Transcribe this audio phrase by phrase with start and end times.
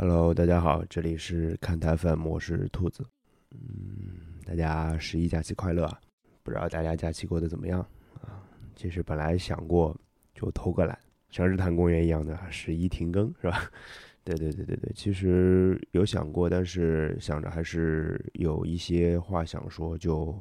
[0.00, 3.04] Hello，大家好，这里是看台粉，我是兔子。
[3.50, 6.00] 嗯，大家十一假期快乐啊！
[6.44, 7.80] 不知道大家假期过得怎么样
[8.22, 8.38] 啊？
[8.76, 9.92] 其实本来想过
[10.32, 10.96] 就偷个懒，
[11.30, 13.68] 像日坛公园一样的十一停更是吧？
[14.22, 20.32] 对对对对对，其实有想过，但是想着还是有一些话想说，就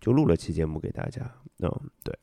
[0.00, 1.30] 就录了期节目给大家。
[1.58, 1.70] 嗯，
[2.02, 2.18] 对。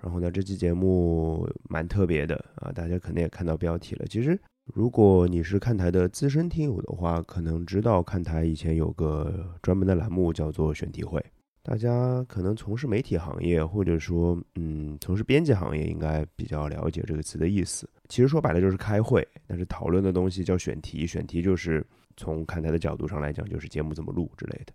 [0.00, 4.06] 然后呢，这期节目蛮特别的啊，大家肯定也看到标题了。
[4.06, 4.40] 其实。
[4.74, 11.24] 如果你是看台的资深听友的话，可能知道看台以前有个专门的栏目叫做选题会。
[11.62, 17.88] 大家可能从事媒体行业，或者说嗯从事编辑行业，应该比较了解这个词的意思。
[18.08, 21.06] 其实说白了就是开会，但是讨论的东西叫选题。
[21.06, 21.84] 选题就是
[22.16, 24.72] 从看台的角度上来讲，就是节目怎么录之类的。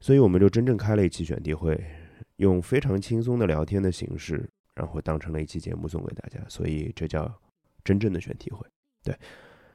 [0.00, 1.80] 所以我们就真正开了一期选题会，
[2.36, 6.40] 用非常轻松的聊天的形式，然后当成了一期节目送给大家。
[6.48, 7.32] 所以这叫
[7.84, 8.66] 真正的选题会。
[9.08, 9.16] 对，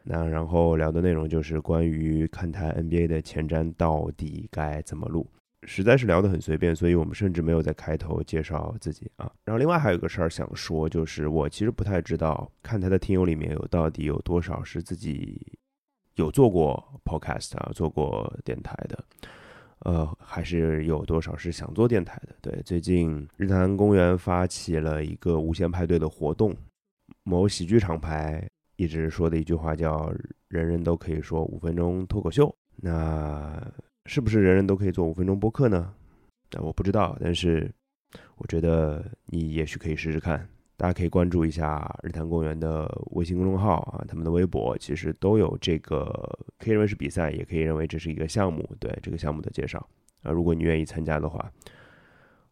[0.04, 5.28] 那然后聊的内容就是关于看台 NBA 的前瞻到底该怎么录，
[5.64, 9.32] 实在是聊得很随便，所以我们甚至没有在开头介绍自己啊。
[9.46, 15.42] 然后另外还有一个事儿想说，就是我其实不太知道看台的听友里面有到底有多少是自己
[16.16, 19.04] 有做过 podcast 啊，做过电台的，
[19.80, 22.36] 呃，还是有多少是想做电台的。
[22.42, 26.56] 对，最近日坛公园发起了一个无限派对的活动，
[27.24, 28.48] 某喜剧厂牌。
[28.76, 30.12] 一直说的一句话叫
[30.50, 33.62] “人人都可以说五分钟脱口秀”，那
[34.06, 35.94] 是不是人人都可以做五分钟播客呢？
[36.52, 37.72] 那我不知道，但是
[38.38, 40.48] 我觉得你也许可以试试看。
[40.76, 46.12] 大家可以关注一下日坛公园的微信公众号啊，他们的微博其实都有这个，
[46.58, 48.68] 可以认为是比赛，也可以认为这是一个项目。
[48.80, 49.88] 对这个项目的介绍
[50.24, 51.50] 啊，如果你愿意参加的话，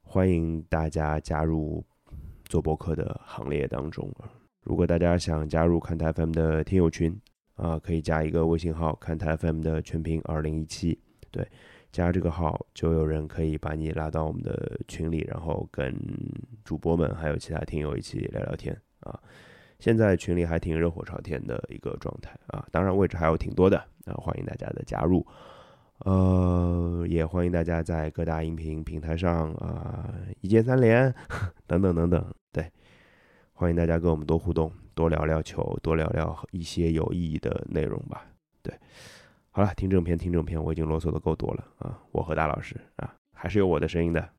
[0.03, 1.83] 欢迎大家加入
[2.45, 4.09] 做播客的行列当中。
[4.64, 7.20] 如果大家想加入看台 FM 的听友群
[7.56, 10.98] 啊，可以加一个微信号“看台 FM” 的全屏二零一七，
[11.30, 11.48] 对，
[11.92, 15.95] 加这个号就有人可以把你拉到我们的群里，然后跟
[16.64, 19.20] 主播们还有其他听友一起聊聊天啊。
[19.80, 25.26] 现在群里还挺热火朝天的一个状态啊，当然位置还有挺多的啊，欢迎大家的加入，
[26.05, 31.14] 呃，也欢迎大家在各大音频平台上啊，一键三连
[31.67, 32.72] 等等等等，对。
[33.61, 38.26] 欢迎大家跟我们多互动，多聊聊球，多聊聊一些有意义的内容吧。
[38.64, 38.73] 对，
[39.52, 41.95] 好了，听正片，听正片，我已经啰嗦的够多了啊！
[42.11, 44.30] 我和大老师啊，还是有我的声音的。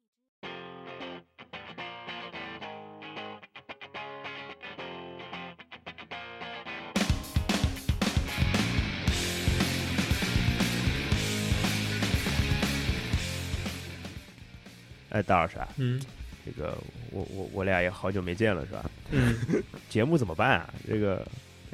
[15.10, 16.00] 哎，大老师啊，嗯。
[16.44, 16.76] 这个
[17.10, 18.84] 我我我俩也好久没见了，是吧？
[19.10, 19.36] 嗯，
[19.88, 20.74] 节目怎么办啊？
[20.86, 21.26] 这个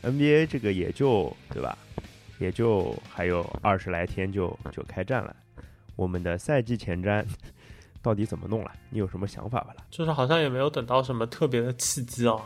[0.02, 1.76] NBA 这个也就对吧？
[2.38, 5.34] 也就还有二十来天就就开战了。
[5.96, 7.24] 我们的赛季前瞻
[8.00, 8.70] 到底怎么弄了？
[8.90, 9.74] 你有什么想法吧？
[9.90, 12.36] 就是好像也没有等到什么特别的契机啊。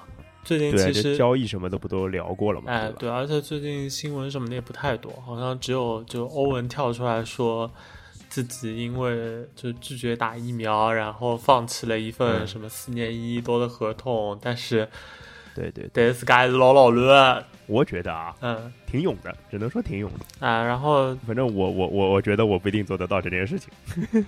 [0.45, 2.73] 最近其实交易什么的不都聊过了吗？
[2.73, 7.71] 哎，对，而且最近新闻什么的也不太多，好像只有就欧文跳出来说。
[8.33, 14.89] 自己因为就拒绝打疫苗，然后放弃了一份什么四年一亿多的合同，但是，
[15.55, 17.47] 对对，对，是该老老了。
[17.67, 20.65] 我觉得啊，嗯，挺勇的，只能说挺勇的啊。
[20.65, 23.69] 然后，反正我我我我觉得我不一定做得到这件事情，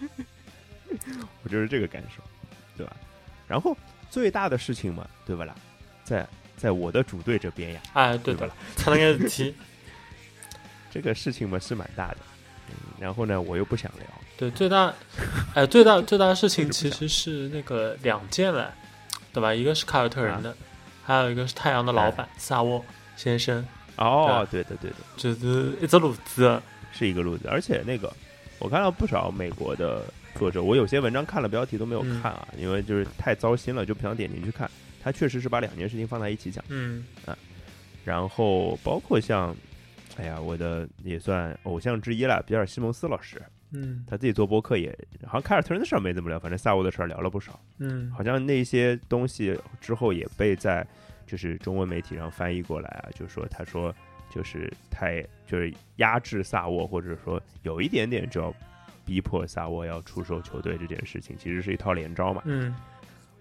[1.42, 2.22] 我就是这个感受，
[2.76, 2.94] 对吧？
[3.48, 3.74] 然后
[4.10, 5.54] 最大的事情嘛，对不啦？
[6.04, 6.28] 在
[6.58, 8.54] 在我的主队这边呀，哎，对不啦？
[8.76, 9.54] 才能给踢。
[10.92, 12.18] 这个事情嘛是蛮大的。
[12.98, 14.06] 然后呢，我又不想聊。
[14.36, 14.92] 对，最大，
[15.54, 18.74] 哎，最大 最大的事情其实是那个两件了，
[19.32, 19.54] 对吧？
[19.54, 20.56] 一个是凯尔特人的，
[21.04, 22.84] 还有一个是太阳的老板萨沃
[23.16, 23.64] 先生。
[23.96, 26.60] 哦，对的对的，就是一只路子，
[26.92, 27.46] 是一个路子。
[27.48, 28.12] 而且那个，
[28.58, 30.02] 我看到不少美国的
[30.36, 34.68] 作者，我有些文章看了标题都没有看啊，因为就是太糟心了，就不想点进去看。
[35.00, 36.64] 他确实是把两件事情放在一起讲。
[36.68, 37.38] 嗯啊，
[38.04, 39.54] 然后包括像。
[40.16, 43.42] 哎呀，我的也算偶像之一了，比尔西蒙斯老师。
[43.76, 44.96] 嗯，他自己做播客也，
[45.26, 47.58] 好像凯尔特人的事儿没怎么聊，反正萨沃的事儿聊了不少。
[47.78, 50.86] 嗯，好像那些东西之后也被在
[51.26, 53.92] 就是中文媒体上翻译过来啊，就说他说
[54.30, 58.54] 就是太就是压制萨沃，或者说有一点点就要
[59.04, 62.40] 逼迫萨沃要出售球队这件事情，其实是一套连招嘛。
[62.44, 62.72] 嗯，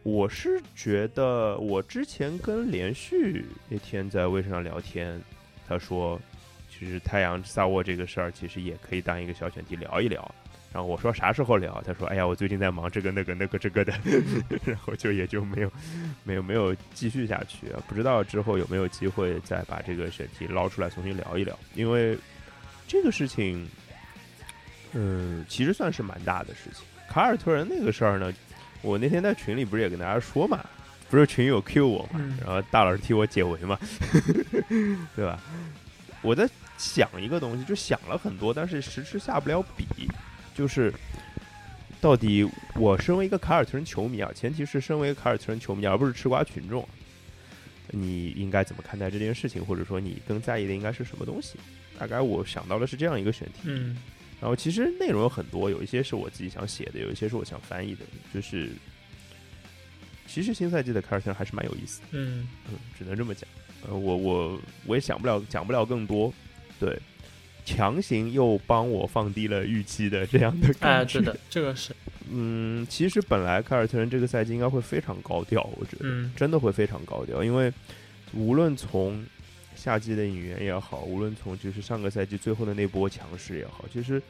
[0.02, 5.22] 我是觉得我之前跟连续那天在微信上聊天，
[5.68, 6.20] 他说。
[6.80, 10.36] 就是太阳萨沃这个事儿，其实也可以当一个小选题聊一聊，
[10.74, 11.82] 然后我说啥时候聊？
[11.86, 13.94] 他说：“哎呀，我最近在忙这个那个那个这个的。
[14.66, 15.72] ”然后就也就没有
[16.24, 17.82] 没有没有继续下去啊。
[17.88, 22.18] 不知道之后有没有机会再把这个选题捞出来重新聊一聊，因为
[22.88, 23.68] 这个事情，
[24.94, 26.84] 嗯，其实算是蛮大的事情。
[27.08, 28.34] 卡尔特人那个事儿呢，
[28.82, 30.66] 我那天在群里不是也跟大家说嘛，
[31.10, 33.78] 不是群友 Q 我嘛，然后大老师替我解围嘛，
[35.16, 35.40] 对吧？
[36.24, 36.50] 我在
[36.84, 39.86] 想一个东西，就想了很多，但是迟迟下不了笔。
[40.54, 40.94] 就是
[42.02, 46.88] 到底我身为一个凯尔特人球迷啊，前提是身为凯尔特人球迷，而不是吃瓜群众，
[47.90, 49.64] 你应该怎么看待这件事情？
[49.66, 51.58] 或者说你更在意的应该是什么东西？
[51.98, 53.62] 大概我想到的是这样一个选题。
[53.64, 53.98] 嗯，
[54.42, 58.06] 然后其实内容有很多，有一些是我自己想写的，有一些是我想翻译的。
[58.34, 58.72] 就是
[60.28, 62.08] 其实新赛季的凯尔特人还是蛮有意思的。
[62.12, 63.50] 嗯嗯，只能这么讲。
[63.88, 66.34] 呃，我我我也想不了，讲不了更多。
[66.80, 66.98] 对。
[67.66, 71.96] 强行又帮我放低了预期的这样的感觉，哎，对的，这个是，
[72.30, 77.72] 嗯，其实本来凯尔特人这个赛季应该会非常高调，我觉得，真的会非常高调，因为
[78.34, 79.26] 无论从
[79.78, 84.22] 夏季的引援也好，无论从就是上个赛季最后的那波强势也好，其实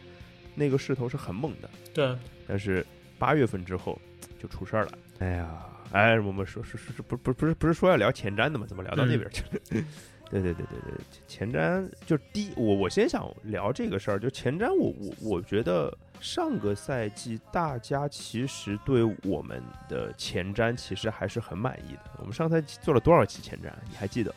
[0.53, 2.15] 那个势头是很猛的，对，
[2.47, 2.85] 但是
[3.17, 3.99] 八月份之后
[4.39, 8.67] 就出事儿了，哎呀，哎，我们说说说不不不是不是说要聊前瞻的吗？
[8.69, 9.83] 怎么聊到那边去了？
[10.29, 10.93] 对对对对对，
[11.27, 22.11] 前瞻就第我我先想聊这个事儿，就前瞻我我我觉得上个赛季大家其实对我们的前瞻其实还是很满意的。
[22.17, 23.71] 我们上赛季做了多少期前瞻？
[23.89, 24.33] 你还记得？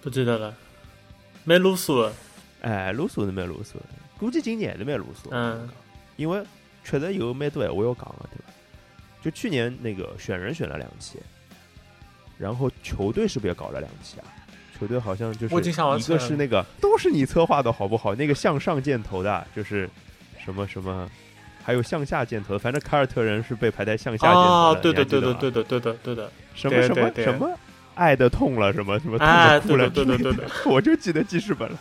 [0.00, 0.54] 不记得了，
[1.42, 2.12] 没撸索。
[2.62, 3.80] 哎，撸索都没撸索，
[4.18, 5.32] 估计今年都没撸索。
[5.34, 5.68] 嗯，
[6.16, 6.42] 因为
[6.84, 8.52] 确实有蛮多闲话要讲了，对吧？
[9.22, 11.18] 就去年那个选人选了两期，
[12.38, 14.26] 然后球队是不是也搞了两期啊？
[14.78, 18.14] 球队好像就是一个是那个都是你策划的好不好？
[18.14, 19.88] 那个向上箭头的，就是
[20.44, 21.08] 什么什么，
[21.62, 24.80] 还有向下箭头，反正凯尔特人是被排在向下箭头的。
[24.80, 26.30] 对的，对的，对的，对的，对的。
[26.54, 27.58] 什么什么什么，
[27.94, 30.44] 爱的痛了，什么什么痛的哭了，对对，对的。
[30.66, 31.78] 我就记得记事本了，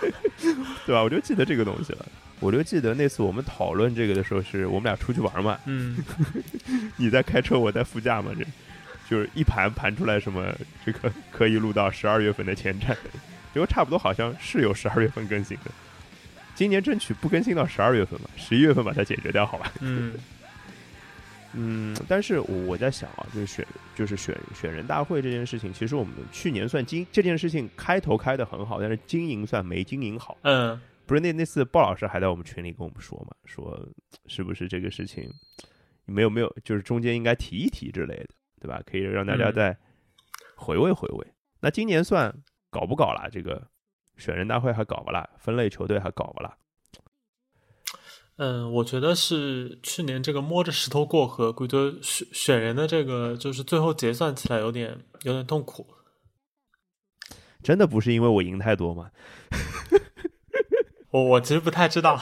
[0.86, 1.02] 对吧？
[1.02, 2.06] 我就记得这个东西了。
[2.38, 5.58] 我就记得那次我们讨论这个的时候，是我们俩出去玩嘛。
[5.64, 5.96] 嗯，
[6.96, 8.44] 你在开车，我在副驾嘛，这。
[9.08, 10.54] 就是一盘盘出来什么
[10.84, 12.94] 这个 可以录到十二月份的前瞻，
[13.52, 15.70] 结果差不多好像是有十二月份更新的。
[16.54, 19.72] 今年争取不更新到十二月份吧，十一月份把它解决掉，好吧？
[19.80, 20.14] 嗯
[21.58, 30.36] 嗯，但是我在想啊，就是选就是选选人大会这件事情，其实我们去年算经这件事情开头开的很好，但是经营算没经营好。
[30.42, 33.88] 嗯，不是那那次鲍老师还在我们群里跟我们说嘛，说
[34.26, 35.30] 是不是这个事情
[36.04, 38.28] 没有没有，就是中间应该提一提之类的。
[38.60, 38.82] 对吧？
[38.84, 39.76] 可以让大家再
[40.56, 41.26] 回味回味。
[41.60, 42.34] 那今年算
[42.70, 43.28] 搞不搞了？
[43.30, 43.68] 这个
[44.16, 45.28] 选人大会还搞不啦？
[45.38, 46.56] 分类球队还搞不啦？
[48.38, 55.86] 嗯，我觉得是去年这个摸着石头过河，估计选选人的这个就是最后结算起来有点有点痛苦。
[57.62, 59.10] 真的不是因为我赢太多吗？
[61.10, 62.20] 我我其实不太知道。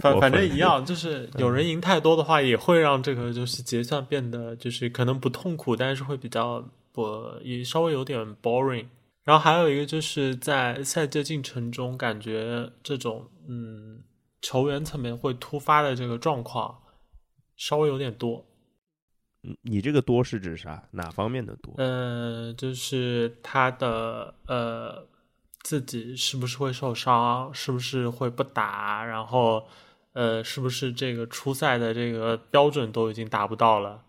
[0.00, 8.86] 反反正一样，就是有人赢太多的话，也会让这个就是结算变得就是可能不痛苦，但是会比较不也稍微有点 boring。
[9.24, 14.02] 然后还有一个就是在赛季进程中，感觉这种嗯
[14.40, 16.76] 球员层面会突发的这个状况
[17.56, 18.44] 稍微有点多。
[19.44, 20.82] 嗯，你这个多是指啥？
[20.90, 21.74] 哪方面的多？
[21.76, 25.06] 呃，就是他的呃。
[25.62, 27.52] 自己是不是会受伤？
[27.54, 29.04] 是不是会不打？
[29.04, 29.64] 然后，
[30.12, 34.02] 呃，是不是这个初赛的这个标准都已经达不到了？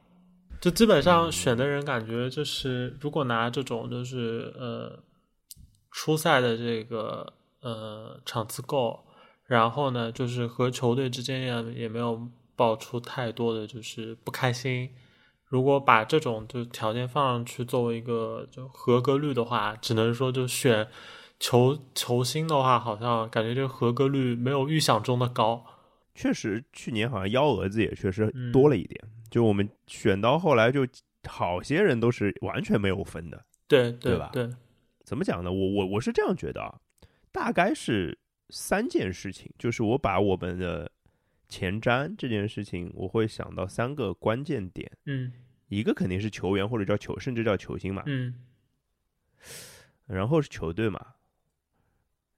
[0.59, 4.97] 就基本上选的人感觉就是，如果拿这种就是呃
[5.91, 9.05] 初赛的这个呃场次够，
[9.45, 14.89] 然后呢，就是和球队之间也也没有爆出太多的就是不开心。
[15.45, 20.87] 如果把这种就条件放上去作为一个就合格率的话，只能说就选。
[21.43, 25.65] 球球星的话，好像感觉这个合格率没有预想中的高。
[26.15, 29.03] 确实，去年好像幺蛾子也确实多了一点。
[29.29, 30.87] 就我们选到后来，就
[31.27, 33.43] 好些人都是完全没有分的。
[33.67, 34.29] 对对吧？
[34.31, 34.49] 对，
[35.03, 35.51] 怎么讲呢？
[35.51, 36.79] 我我我是这样觉得啊，
[37.33, 38.17] 大概是
[38.49, 39.51] 三件事情。
[39.59, 40.89] 就是我把我们的
[41.49, 44.89] 前瞻这件事情，我会想到三个关键点。
[45.07, 45.33] 嗯，
[45.67, 48.01] 一个肯定是球员或者叫球，甚至叫球星嘛。
[48.05, 48.33] 嗯，
[50.07, 51.05] 然后是球队嘛。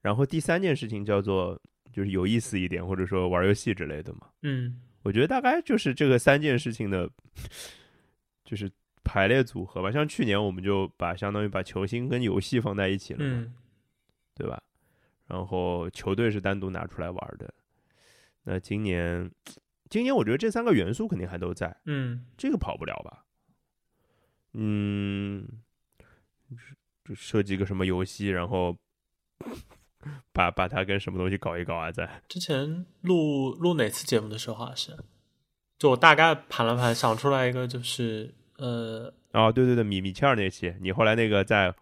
[0.06, 1.60] 然后第三件事情叫做
[1.90, 4.28] 就是有意思一点，或者说玩游戏之类的嘛。
[4.42, 7.10] 嗯，我觉得大概就是这个三件事情的，
[8.44, 8.70] 就是
[9.02, 9.90] 排列组合吧。
[9.90, 13.52] 像去年我们就把相当于把球星跟游戏放在一起了嘛，
[14.36, 14.62] 对吧？
[15.26, 17.52] 然后球队是单独拿出来玩的。
[18.44, 19.28] 那今年，
[19.90, 23.24] 今年我觉得这三个元素肯定还都在，嗯，这个跑不了吧？
[24.52, 25.44] 嗯，
[27.04, 28.78] 就设计个什么游戏，然后
[30.32, 31.90] 把把它跟什么东西搞一搞啊？
[31.90, 34.96] 在之前录录哪次节目的时候好像是，
[35.78, 41.74] 就我大概盘了盘，想出来一个就是呃，哦，对对对，米米切尔那期，你后来那个在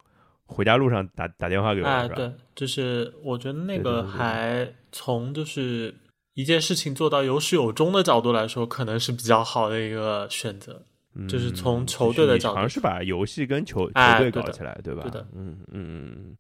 [0.47, 2.09] 回家路上打打电话给我？
[2.15, 5.95] 对，就是我觉得那个还从就是
[6.35, 10.83] 一件事情做到有始有终的角度来说，可能是比较好的一个选择。
[11.29, 15.03] 就是从嗯球队的角度尝试把游戏跟球球队搞起来，对吧？
[15.03, 16.37] 对的嗯嗯嗯嗯，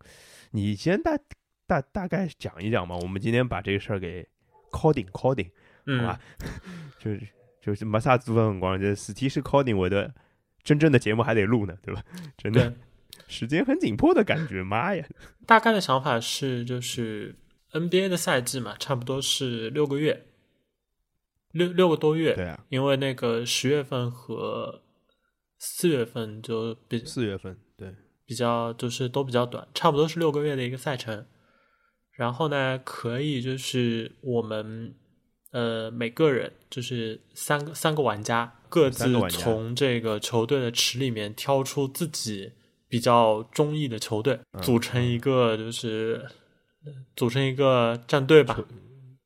[0.50, 1.16] 你先大
[1.80, 2.96] 大大概讲一讲嘛。
[2.96, 4.26] 我们今天把这个事儿给
[4.70, 5.52] coding coding，好
[5.86, 6.20] 嗯吧，
[6.98, 7.20] 就是
[7.60, 10.12] 就是没啥做辰光，这事体是 coding，我的
[10.62, 12.02] 真正的节目还得录呢，对吧？
[12.36, 12.74] 真的，
[13.26, 15.04] 时间很紧迫的感觉，妈呀！
[15.46, 17.34] 大概的想法是，就是
[17.72, 20.26] NBA 的赛季嘛，差不多是六个月，
[21.52, 22.34] 六六个多月。
[22.34, 24.82] 对啊，因为那个十月份和
[25.58, 31.26] 四月份就比四月份，对，比较就是都比较短，差不多是六个月的一个赛程。
[32.14, 34.94] 然后呢，可以就是我们
[35.50, 42.52] 呃每个人就是三个三个玩家各自从这个球队的池里面挑出自己
[42.88, 46.24] 比较中意的球队，嗯组成一个就是
[46.84, 48.64] 呃组成一个战队吧。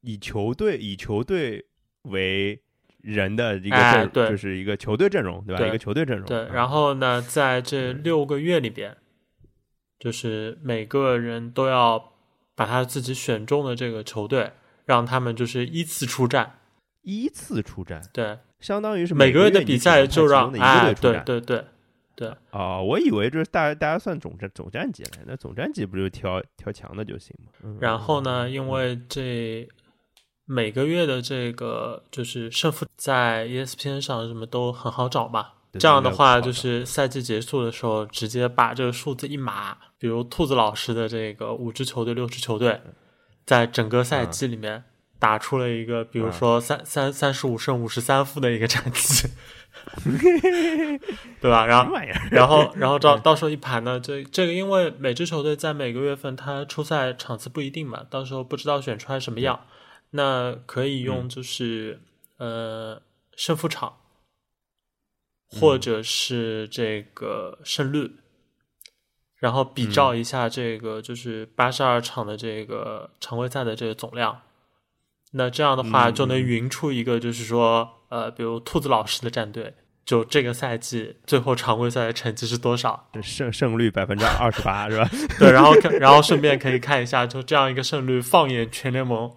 [0.01, 1.67] 以球队以球队
[2.03, 2.59] 为
[3.03, 5.59] 人的一个阵，哎对就是一个球队阵容，对吧？
[5.59, 6.27] 对一个球队阵容。
[6.27, 8.97] 对，嗯然后呢，在这六个月里边，
[9.99, 12.13] 就是每个人都要
[12.59, 14.51] 把他自己选中的这个球队，
[14.85, 16.59] 让他们就是依次出战。
[17.03, 21.25] 依次出战，对，相当于是每个个月的比赛就让一哎，个队出战。
[21.25, 21.65] 对对对
[22.17, 27.53] 对，哦，我以为就是大大家算总战总战绩来，那总战绩不就挑挑强的就行吗？
[27.63, 29.67] 嗯然后呢，因为这
[30.45, 35.51] 每个月的这个就是胜负在 E ESPN 上什么都很好找嘛。
[35.73, 42.81] 对这样的话，就是赛季结束的时候，直接把这个数字一码，比如兔子老师的这个五支球队、六支球队，
[43.45, 44.85] 在整个赛季里面
[45.19, 49.29] 打出了一个，比如说三三三十五胜五十三负的一个战绩，
[51.41, 51.67] 对吧？
[51.67, 51.93] 然后？
[52.31, 59.61] 然后，然后到到时候一盘呢，这这个因为每支球队在每个月份它出赛场次不一定嘛，到时候不知道选出来什么样，
[60.11, 62.01] 那可以用就是、
[62.39, 63.03] 呃
[63.37, 63.93] 胜负场，
[65.51, 68.13] 或者是这个胜率，
[69.37, 74.43] 然后比照一下这个就是八十二场的这个常规赛的这个总量，
[75.33, 79.75] 那这样的话嗯就能匀出一个就是说呃，比如兔子老师的战队。
[80.05, 83.11] 就这个赛季最后常规赛的成绩是多少？
[83.23, 85.07] 胜胜率百分之二十八是吧？
[85.39, 89.31] 对，然后看，然后顺便可以看一下，就这样一个胜率，放眼全联盟，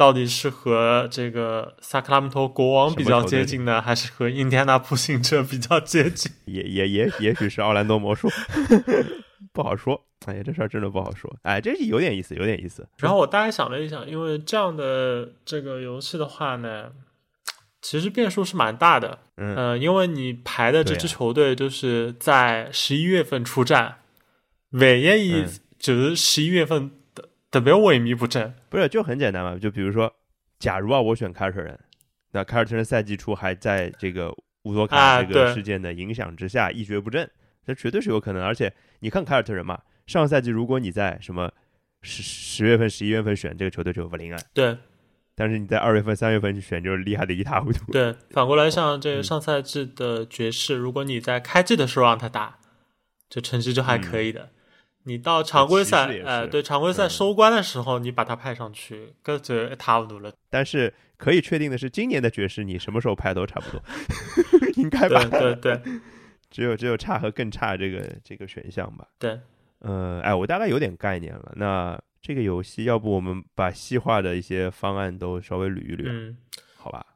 [0.00, 6.32] 到底是和这个萨克拉门托国王比较接近呢，还是和印第安纳步行者比较接近？
[6.46, 8.26] 也也也也许是奥兰多魔术，
[9.52, 10.02] 不好说。
[10.24, 11.30] 哎呀，这事儿真的不好说。
[11.42, 12.88] 哎，这是有点意思，有点意思。
[12.96, 16.92] 然后我大概想了一想，因为这样的这个游戏的话呢，
[17.82, 19.18] 其实变数是蛮大的。
[19.36, 23.98] 嗯呃，因为你排的这支球队就是在十一月份出战，
[24.70, 25.44] 万一
[25.78, 26.90] 就是十一月份
[27.50, 29.58] 特特别萎靡不振，不是，就很简单嘛。
[29.58, 30.12] 就比如说，
[30.58, 31.78] 假如啊，我选凯尔特人，
[32.30, 34.30] 那凯尔特人赛季初还在这个
[34.62, 37.28] 乌索卡这个事件的影响之下一蹶不振，
[37.66, 38.42] 这绝对是有可能。
[38.42, 41.50] 而且你看凯尔特人嘛，上赛季如果你在什么
[42.02, 44.78] 十十月份、十一月份选这个球队就不灵啊，对
[45.34, 47.90] 但是你在二月份、三月份去选就是厉害的一塌糊涂。
[47.90, 52.58] 对，反过来像这嗯个上赛季的爵士，如果你在开季的时候让他打，
[53.28, 54.50] 这成绩就还可以的。
[55.04, 60.32] 你到常规赛骑士也，是呃，对常规赛嗯收官的时候，你把他派上去，搿就一塌糊涂了。
[60.50, 63.82] 但是可以确定的是，今年的爵士你什么时候派都差不多，
[64.76, 65.54] 应该吧对？
[65.56, 66.00] 对对
[66.50, 69.06] 只有只有差和更差这个这个选项吧。
[69.18, 69.38] 对，
[69.78, 71.52] 呃，哎，我大概有点概念了。
[71.56, 76.36] 那这个游戏，要不我们把细化的一些方案都稍微捋一捋，嗯
[76.76, 77.06] 好吧？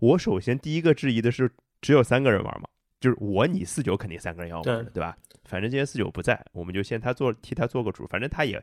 [0.00, 2.68] 我首先第一个质疑的是，只有三个人玩嘛，
[3.02, 5.18] 就是我你四九肯定三个人要玩的，对吧？
[5.44, 8.62] 反正今天四九不在，我们就先他做替他做个主，反正他也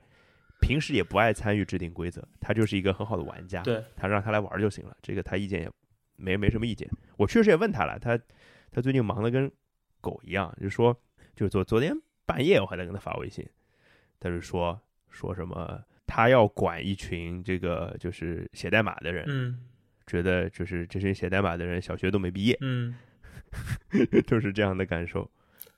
[0.62, 5.70] 平时也不爱参与制定规则，他就是一个很好的玩家，对，他让他来玩就行了，这个他意见也
[6.16, 6.90] 没没什么意见。
[7.18, 8.18] 我确实也问他了，他
[8.72, 9.52] 他最近忙得跟
[10.00, 10.98] 狗一样，就说
[11.36, 11.94] 就是昨昨天
[12.26, 13.46] 半夜我还在跟他发微信，
[14.22, 14.80] 他就说
[15.10, 19.66] 说什么他要管一群这个就是写代码的人，嗯
[20.08, 22.96] 觉得就是这群写代码的人小学都没毕业，嗯
[24.28, 25.30] 就是这样的感受。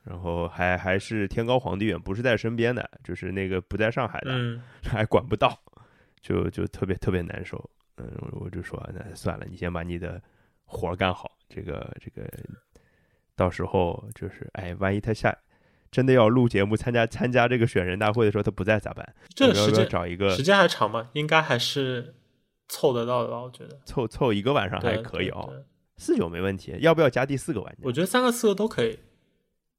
[0.04, 5.56] 然后还还是天高皇帝远，不是在身边的，就是那个不在上海的，嗯， 还管不到，
[6.22, 7.70] 就就特别特别难受。
[7.98, 10.20] 嗯，我就说那算了，你先把你的
[10.66, 12.28] 活儿干好，这个这个，
[13.36, 15.38] 到时候就是哎，万一他下
[15.92, 19.13] 真的要录节目、参加参加这个选人大会的时候，他不在咋办？
[19.36, 21.12] 这个时间找一个时间还长吗？
[21.13, 22.16] 应该还是
[22.68, 23.40] 凑得到的吧？
[23.42, 25.63] 我觉得凑凑一个晚上还可以哦，
[26.01, 26.75] 四九没问题。
[26.79, 27.79] 要不要加第四个玩家？
[27.84, 28.98] 我觉得三个四个都可以。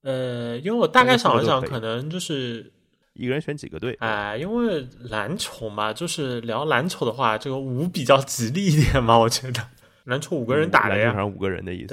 [0.03, 2.71] 呃，因为我大概想了想，可可能就是
[3.13, 3.95] 一个人选几个队？
[3.99, 9.61] 哎，因为篮球嘛，就是聊篮球的话，这个五比较吉利一点嘛，我觉得
[10.05, 11.85] 篮球五个人打的呀五个人的意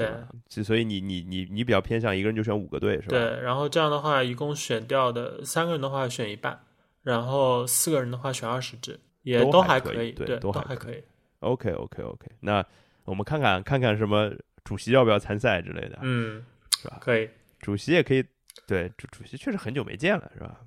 [0.49, 3.10] 思所以你你你你比较偏向一个人就选五个队是吧？
[3.10, 6.58] 对，然后这样的话，一共选掉的三个人的话选一半，
[7.02, 11.02] 然后四个人的话选二十支，也都还可以对，对都还还可以。
[11.38, 12.64] OK OK OK，那
[13.11, 15.99] 我们看看看看什么主席要不要参赛之类的。
[16.02, 16.45] 嗯
[16.81, 17.29] 是吧，可以。
[17.59, 18.25] 主席也可以，
[18.69, 20.61] 对主主席确实很久没见了，是吧？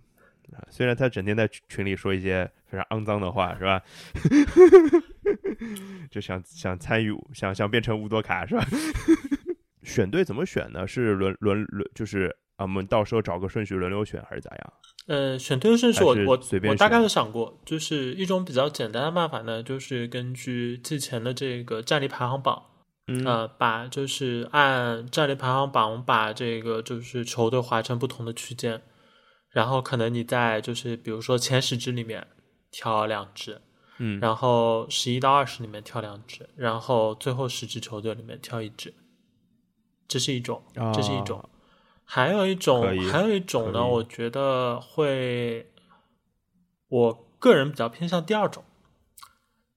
[0.54, 3.82] 啊，虽然他整天在群群里说一些非常肮脏的话，是吧？
[6.12, 8.66] 就想想参与，想想变成乌多卡，是吧？
[9.84, 10.86] 选队怎么选呢？
[10.86, 14.74] 是轮轮轮，就是啊，我们到时候找个顺序轮流选，还是咋样？
[15.08, 22.64] 呃，选队顺序我我我大概选有想过，就是一种比较简单的办法呢，就是根据季前的这个战力排行榜，
[23.08, 28.82] 嗯呃，把就是按战力排行榜把这个就是球队划成不同的区间，
[29.50, 32.26] 然后可能你在就是比如说前十支里面
[32.72, 33.60] 挑两支，
[33.98, 38.94] 嗯，然后十一到二十里面挑两支，然后最后十支球队里面挑一支，
[40.08, 41.40] 这是一种，这是一种。
[41.40, 41.50] 啊
[42.06, 45.72] 还有一种，还有一种呢，我觉得会，
[46.90, 48.64] 我个人比较偏向第二种。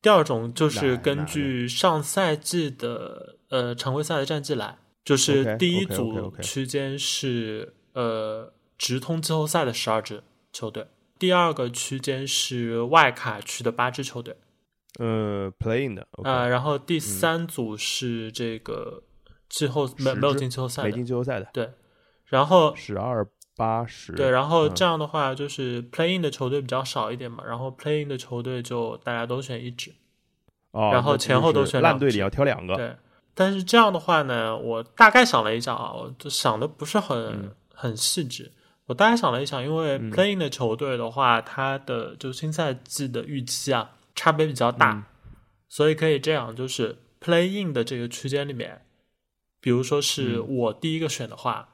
[0.03, 10.87] 第二种就是根据上赛季的呃常规赛的战绩来，就是第一组区间是呃直通季后赛的十二支球队，
[11.19, 14.37] 第二个区间是外卡区的八支球队，
[15.01, 19.03] 呃，playing 的啊、然后第三组是这个
[19.49, 21.73] 季后没没有进季后赛的，进季后赛的，对，
[22.27, 29.93] 然后十二八十，对，然后嗯这样的话，就是 playing 的球队比较少一点嘛，然后 playing 的球队就大家都选一支，
[30.73, 32.97] 哦，然后前后都选烂队里要挑两个，对。
[33.35, 38.51] 但是这样的话呢，我大概想了一下啊，我就想的不是很、嗯很细致。
[38.87, 45.05] 我大概想了一想，因为嗯 play in 的球队的话，它的就新赛季的预期啊差别比较大，嗯
[45.69, 48.87] 所以可以这样，就是 playing 的这个区间里面，
[49.61, 51.69] 比如说是嗯我第一个选的话，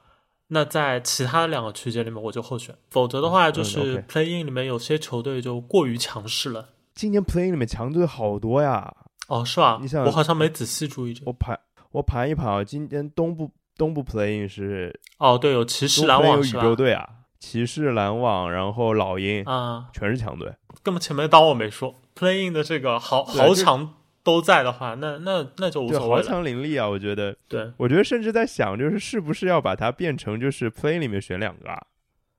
[0.54, 6.68] 那在其他两个区间里面我就候选，否则的话就嗯是 play in 里面有些球队就过于强势了。
[6.94, 8.94] 今年 playing 里面强队好多呀，
[9.28, 9.88] 哦，是吧你？
[9.88, 11.30] 想我好像没仔细注意这个。
[11.30, 11.58] 我盘
[11.92, 16.62] 我盘一盘啊，今天东部东部 playing 是哦，对，有骑士篮网有宇篮网是吧？
[16.62, 17.08] 宙队啊，
[17.40, 20.52] 骑士篮网，然后老鹰，啊，全是强队。
[20.82, 26.28] 根本前面当我没说，playing 的这个豪豪强都在的话，那那那就无对，豪所谓了。
[26.28, 26.88] 强林立啊！
[26.88, 31.86] 我觉得，对，我觉得甚至在想，就是是不是要把它变成就是 play 里面选两个啊？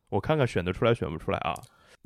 [0.10, 1.54] 我看看选得出来选不出来啊？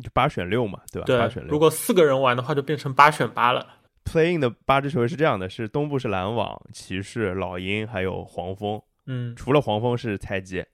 [0.03, 1.07] 就八选六嘛，对吧？
[1.07, 1.51] 八选对，六。
[1.51, 3.65] 如果四个人玩的话，就变成八选八了。
[4.05, 8.81] playing 的八支球队是这样的：是东部是篮网、骑士、老鹰，还有黄蜂。
[9.05, 10.65] 嗯除了黄蜂是菜鸡，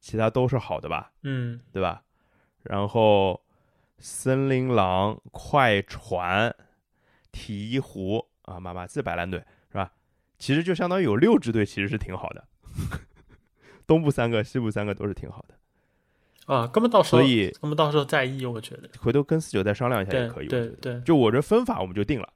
[0.00, 1.10] 其他都是好的吧？
[1.22, 2.02] 嗯对吧？
[2.62, 3.40] 然后
[3.98, 6.54] 森林狼、快船、
[7.34, 9.38] 鹈鹕啊，马马刺白兰队
[9.70, 9.92] 是吧？
[10.38, 12.46] 其实就相当于有六支队，其实是挺好的。
[13.86, 18.88] 东部三个，西部三个都是挺好的，啊，根本到时候所，以根本到时候再议，我觉得。
[18.98, 20.46] 回头跟四九再商量一下也可以。
[20.46, 22.32] 我对对，就我这分法我们就定了，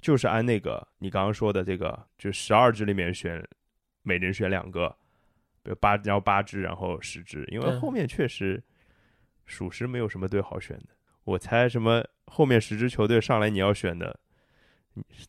[0.00, 3.46] 就是按那个你刚刚说的这个，就十二支里面选，
[4.02, 4.88] 每人选两个，
[5.62, 8.62] 比如八，然后八支，然后十支，因为后面确实
[9.46, 10.86] 属实没有什么队好选的。
[11.24, 14.18] 我猜什么后面十支球队上来你要选的，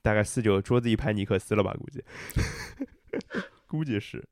[0.02, 1.74] 大概四九桌子一拍尼克斯了吧？
[1.74, 2.04] 估计，
[3.68, 4.24] 估计是。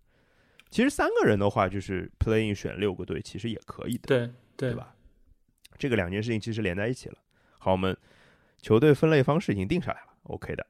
[0.70, 4.08] 其实三个人的话，就是 playing 选六个队，其实也可以的。
[4.08, 4.20] 对
[4.56, 4.94] 对对吧？
[5.78, 7.18] 这个两件事情其实连在一起了。
[7.58, 7.96] 好，我们
[8.62, 10.66] 球队分类方式已经定下来了，OK 的，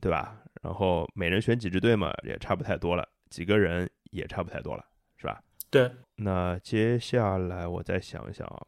[0.00, 0.36] 对吧？
[0.62, 4.84] 然后每人选几支队嘛，也差不太多了，几个人也差不太多了，
[5.16, 5.42] 是吧？
[5.70, 8.66] 对，那接下来我再想一想啊，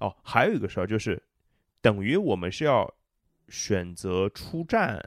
[0.00, 1.22] 哦，还有一个事儿就是，
[1.80, 2.88] 等于我们是要
[3.48, 5.00] 选择出战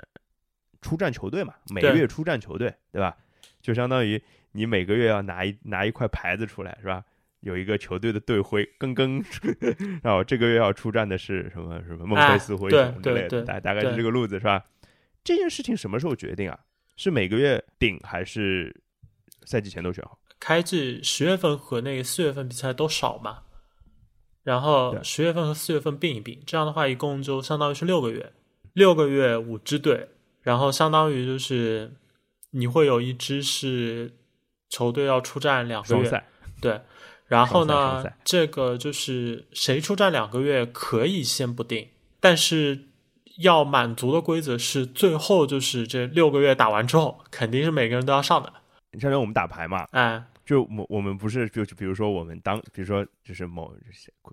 [0.81, 3.15] 出战球队嘛，每个月出战球队，对吧？
[3.61, 4.21] 就相当于
[4.51, 7.03] 你每个月要拿一拿一块牌子出来，是吧？
[7.41, 9.23] 有一个球队的队徽，更更，
[10.01, 14.65] 然后这个月要出战的是什么什么孟菲斯灰对熊之类的，大大概是这个路子，是吧？
[15.23, 16.59] 这件事情什么时候决定啊？
[16.95, 18.75] 是每个月定还是
[19.45, 20.17] 赛季前都选好？
[20.39, 23.43] 开季十月份和那个四月份比赛都少嘛，
[24.47, 28.31] 然后十月份和四月份并一并，这样的话一共就相当于是六个月，
[28.71, 30.07] 六个月五支队，
[30.41, 31.91] 然后相当于就是
[32.51, 34.13] 你会有一支是
[34.69, 36.23] 球队要出战两个月，
[36.61, 36.79] 对。
[37.25, 41.89] 然后呢，这个就是谁出战两个月可以先不定，
[42.21, 42.85] 但是
[43.39, 48.53] 要满足的规则是最后就是这六个月打完之后，肯定是每个人都要上的。
[48.93, 53.75] 你像我们打牌嘛，哎，就我我们不是就就比如说我们当比如说就是某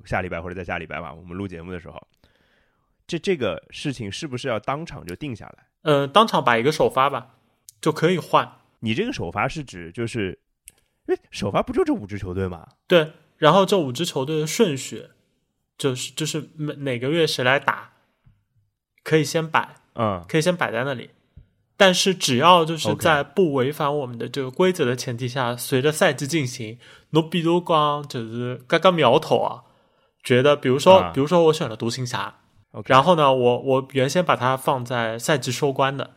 [0.04, 2.00] 下礼拜或者在下礼拜吧，我们录节目的时候，
[3.04, 5.66] 这这个事情是不是要当场就定下来？
[5.82, 7.34] 呃，当场摆一个首发吧，
[7.80, 8.60] 就可以换。
[8.78, 10.38] 你这个首发是指就是，
[11.06, 12.68] 哎，首发不就这五支球队吗？
[12.86, 15.08] 对，然后这五支球队的顺序，
[15.76, 17.94] 就是就是每哪个月谁来打，
[19.02, 21.10] 可以先摆，嗯，可以先摆在那里。
[21.84, 26.78] 但是只要就是在不违反我们的这个规则的前提下，随着赛季进行，
[27.10, 29.64] 侬比如讲就是刚刚苗头啊，
[30.22, 31.10] 觉得比如说、啊。
[31.12, 32.36] 比如说我选了独行侠
[32.86, 36.12] 然后呢，我我原先把它放在赛季收官的，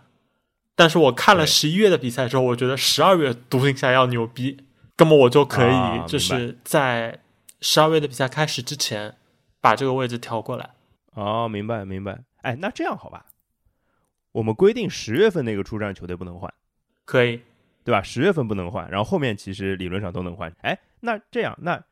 [0.73, 1.47] 但是我看了对。
[1.47, 4.57] 十一月的比赛之后，我觉得十二月独行侠要牛逼，
[4.99, 7.19] 那么我就可啊以就是在
[7.59, 9.17] 十二月的比赛开始之前
[9.59, 10.69] 把这个位置调过来。
[11.15, 12.19] 哦，明白明白。
[12.43, 13.25] 哎，那这样好吧，
[14.37, 16.53] 我们规定十月份那个出战球队不能换，
[17.05, 17.41] 可以，
[17.83, 18.03] 对吧？
[18.03, 20.55] 十月份不能换，然后后面其实理论上都能换。
[20.61, 21.83] 哎，那这样，那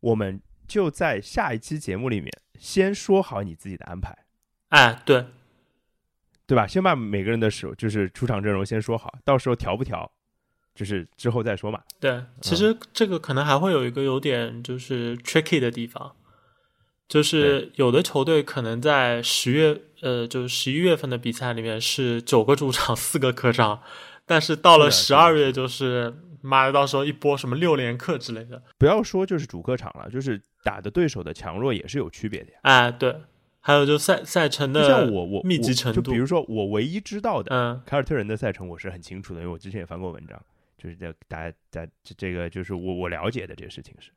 [0.00, 4.12] 我们就在下一期节目里面先说好你自己的安排，
[4.70, 5.24] 哎，对，
[6.46, 6.66] 对吧？
[6.66, 10.10] 先把每个人的手就是出场阵容先说好，到时候调不调，
[10.74, 11.80] 就是之后再说嘛。
[12.00, 16.16] 对，其实这个可能还会有一个有点就是 tricky 的地方，
[17.12, 23.82] 就是有的球队可能在十月呃，就是十一月份的比赛里面是九个主场四个客场，
[24.24, 32.58] 但是到了十二月就是妈的，到时候一波什么六连客之类的，不要说就是主客场了，就是打的对手的强弱也是有区别的呀。
[32.62, 33.14] 哎，对，
[33.60, 40.42] 还有就赛赛程的像我我密集程度就比如说我唯一知道的，嗯凯尔特人的赛程我是很清楚的，因为我之前也翻过文章，
[40.78, 44.10] 就是在大家在这这个就是我我了解的这个事情是，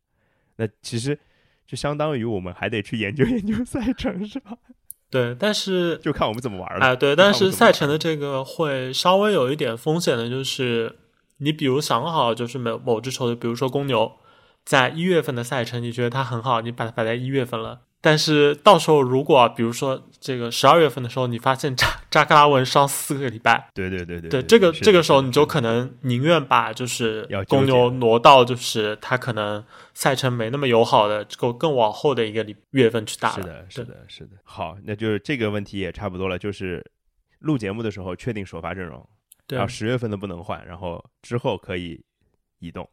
[0.56, 1.20] 那其实
[1.68, 4.52] 就相当于我们还得去研究 研究赛程是吧？
[5.10, 6.86] 对，但是就看我们怎么玩了。
[6.86, 10.98] 哎，对，但是赛程的这个会稍微有一点风险的，就是
[11.38, 14.12] 你比如想好，就是某某支球队，比如说公牛，
[14.66, 17.82] 在一月份的赛程，你觉得它很好，你把它摆在一月份了。
[18.02, 33.44] 但是到时候如果比如说这个十二月份的时候，你发现扎 扎克拉文伤四个礼拜，对对对对对这个这个时候你就可能宁愿把就是公牛挪到就是他可能赛程没那么友好的更更往后的一个礼月份去打了。
[33.44, 34.38] 是的，是的，是的。
[34.44, 36.86] 好，那就是这个问题也差不多了，就是
[37.40, 39.08] 录节目的时候确定首发阵容，
[39.48, 42.04] 对然后十月份的不能换，然后之后可以
[42.60, 42.88] 移动。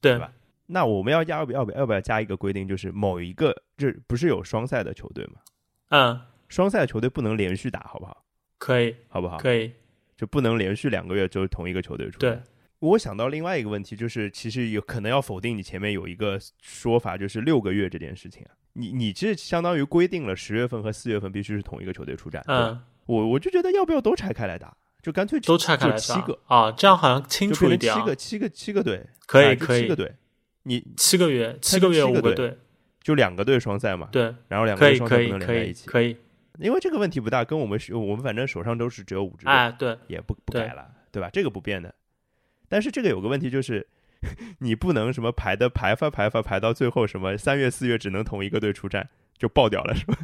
[0.00, 0.30] 对对吧
[0.66, 5.40] 那我们要加要不要不要要不要加一个规定，就是某一个这不是有双赛的球队吗？
[5.90, 8.24] 嗯，双赛的球队不能连续打，好不好？
[8.58, 9.36] 可以好不好？
[9.38, 9.72] 可以，
[10.16, 12.18] 就不能连续两个月就是同一个球队出。
[12.18, 12.40] 对，
[12.78, 18.50] 我想到另外一个问题，就是其实有可能要否定你前面有一个说法，就是六个月这件事情啊。
[18.72, 22.42] 你你这相当于规定了十月份和四月份必须是同一个球队出战。
[22.48, 28.06] 嗯，我我就觉得要不要都拆开来打，就干脆都拆开来打七个，啊，这样好像清楚一点啊七。
[28.06, 30.14] 个七个七个队，可以可以七个队，
[30.66, 32.58] 你七个月，七个月五个队，
[33.00, 36.16] 就两个队双赛嘛，对，然后两个可以可队双赛不能连以可以在一起，可以，
[36.58, 41.30] 因为这个问题不大，跟我们我们反正手上都是只有五支队，哎，对，也不不改了，对吧？
[41.32, 41.94] 这个不变的。
[42.68, 43.86] 但是这个有个问题就是，
[44.58, 50.18] 你不能什么排的排发排发排到最后什么三月四月只能同一个队出战，就爆掉了是吧？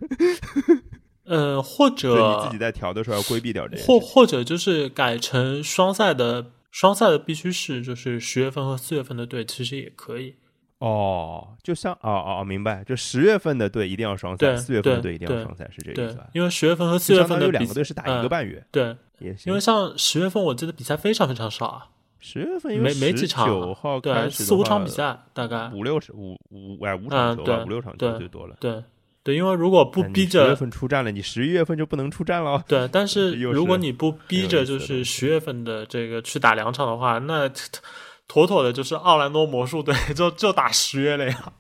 [1.25, 4.01] 呃，或所以你自己在调的时候要规避掉这些或。
[4.01, 10.35] 或者就是改成双赛的，双赛的必须是就是十月份和四月份的队，其实也可以。
[10.79, 19.45] 哦，就像哦哦哦，明白，就十月份的队一定要双赛，四月份的队一定要双赛，是这个意思吧？，因为十月份和四月份的两个队是打一个嗯半月，对，也行。
[19.51, 21.87] 因为像十月份我记得比赛非常非常少啊，
[22.19, 28.57] 十月份因为没没几场九号开对，始四五场比赛大概，五六场五五哎五场嗯球吧，对五六场球对最多了。
[28.59, 28.83] 对
[29.25, 32.65] 对，因为如果不逼十月着份出战了，你十一月份就不能出战了。
[32.67, 37.49] 对，但是 如果你不逼着就是十月份的这个去打两场的话，那
[38.27, 41.53] 妥妥的就是奥兰多魔术队 就就打十月了呀。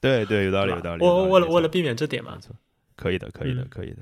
[0.00, 1.04] 对对，有道理，有道理。
[1.04, 2.38] 我为了为了避免这点嘛
[2.96, 3.96] 可以的，可以的，嗯可以的。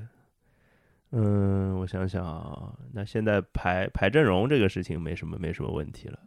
[1.13, 6.19] 嗯，我想想啊，那现在排排阵容这个事情没什么没什么问题了。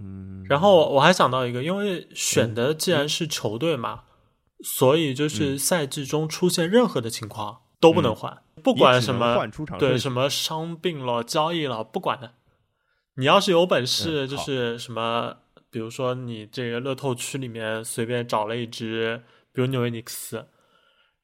[0.00, 4.02] 嗯，然后我我还想到一个，因为选的既然是球队嘛，
[4.62, 5.58] 所以就是嗯。
[5.58, 12.34] 赛季中出现任何的情况都不能换，不管什么换出场对什么伤病了、交易了，不管的。
[13.16, 15.36] 你要是有本事，就是什么，
[15.70, 20.46] 比如说你这个乐透区里面随便找了一只，比如纽约尼克斯，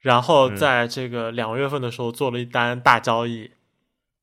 [0.01, 3.49] 然后在这个两月份的时候做了一单大交易，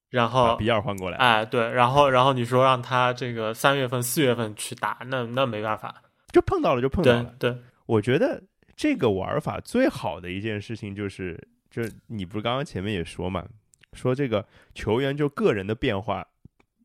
[0.10, 7.34] 然后比尔换过来，哎，对，然后然后你说让他这个三月份、四月份去打，那那没办法，就碰到了就碰到了。
[7.40, 8.44] 对，我觉得
[8.76, 13.48] 这个玩法最好的一件事情就是，就你不是刚刚前面也说嘛，
[13.94, 16.28] 说这个球员就个人的变化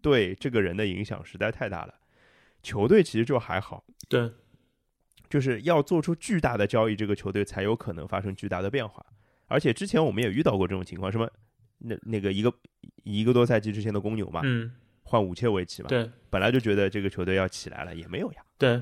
[0.00, 1.94] 对这个人的影响实在太大了，
[2.62, 3.84] 球队其实就还好。
[4.08, 4.32] 对。
[5.28, 9.04] 就是要做出巨大的交易，这个球队才有可能发生巨大的变化。
[9.48, 11.28] 而且之前我们也遇到过这种情况，什么
[11.78, 12.54] 那那个一个
[13.02, 14.70] 一个多赛季之前的公牛嘛，嗯，
[15.02, 18.80] 换五切维奇嘛，对，本来就觉得这个球队要起来了，也没有呀，对，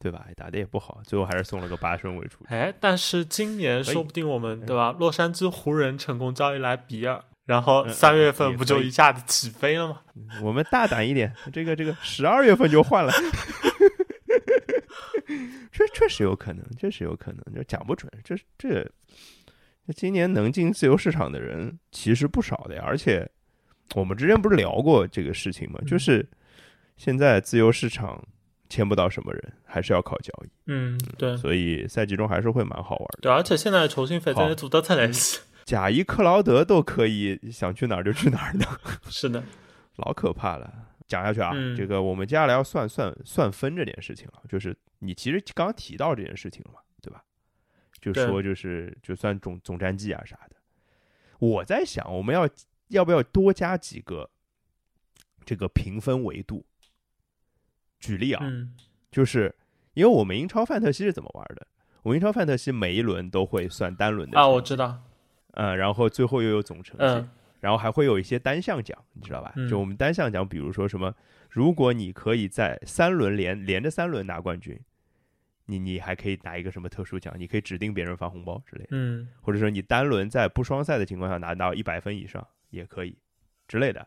[0.00, 0.26] 对吧？
[0.36, 2.54] 打的也不好，最后还是送了个八顺位出去。
[2.54, 4.92] 哎，但是今年说不定我们对吧？
[4.98, 10.00] 洛杉矶湖人成功交易来比尔，然后三月份不就一下子起飞了吗？
[10.42, 13.12] 我们大胆一点，这个这个十二月份就换了。
[15.70, 18.10] 这确实有可能，确实有可能，就讲不准。
[18.24, 18.90] 这这，
[19.94, 22.82] 今年能进自由市场的人其实不少的呀。
[22.84, 23.28] 而且
[23.94, 25.78] 我们之前不是聊过这个事情吗？
[25.86, 26.26] 就是
[26.96, 28.26] 现在自由市场
[28.68, 30.50] 签不到什么人，还是要靠交易。
[30.66, 31.36] 嗯，对。
[31.36, 33.18] 所以赛季中还是会蛮好玩的。
[33.22, 38.66] 对，而且现在球星费在组得特来西，贾伊克劳德都可以想去哪儿就去哪儿的。
[39.10, 39.42] 是的，
[39.96, 40.72] 老可怕了。
[41.06, 44.42] 讲下去啊，这个我们接下来要算算算分这件事情了。
[44.48, 47.24] 就是你其实刚刚提到这件事情了嘛，对吧？
[48.00, 50.56] 就说就是就算总总战绩啊啥的。
[51.38, 52.46] 我在想，我们要
[52.88, 54.28] 要不要多加几个
[55.46, 56.66] 这个评分维度？
[57.98, 58.44] 举例啊，
[59.10, 59.54] 就是
[59.94, 61.66] 因为我们英超范特西是怎么玩的？
[62.02, 65.02] 我们英超范特西每一轮都会算单轮的啊，我知道。
[65.52, 67.28] 嗯，然后最后又有总成绩。
[67.60, 69.52] 然后还会有一些单项奖，你知道吧？
[69.68, 71.12] 就我们单项奖，比如说什么，
[71.50, 74.78] 如果你可以在三轮连连着三轮拿冠军，
[75.66, 77.34] 你你还可以拿一个什么特殊奖？
[77.36, 83.18] 你可以指定别人发红包之类的，嗯，或者说你单轮在不双赛的情况下拿到一百分以上也可以
[83.66, 84.06] 之类的。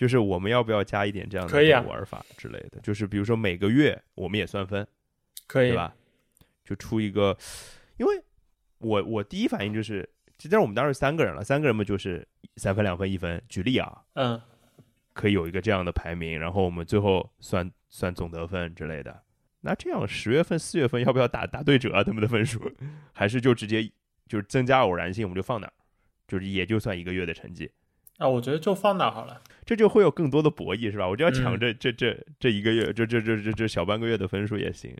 [0.00, 2.80] 就是我们要不要加一点这样的玩法之类的？
[2.80, 4.86] 就是比如说每个月我们也算分，
[5.46, 5.94] 可以对吧？
[6.64, 7.36] 就出一个，
[7.98, 8.22] 因为
[8.78, 10.08] 我我第一反应就是。
[10.42, 13.38] 实际上我们当时三个人了，三个人嘛就是三分、两分、一分。
[13.46, 14.40] 举例啊，嗯，
[15.12, 19.22] 可以有一个这样的排名，然后我们最后算算总得分之类的。
[19.60, 22.02] 那这样十月份、四月份要不要打打对折啊？
[22.02, 22.58] 他们的分数，
[23.12, 23.86] 还是就直接
[24.26, 25.70] 就是增加偶然性，我们就放那，
[26.26, 27.70] 就是也就算一个月的成绩。
[28.20, 31.08] 啊，我觉得就放那好了，这就会有更多的博弈，是吧？
[31.08, 34.94] 我就要抢这这这这一个月，这这这这这小半个月的分数也行，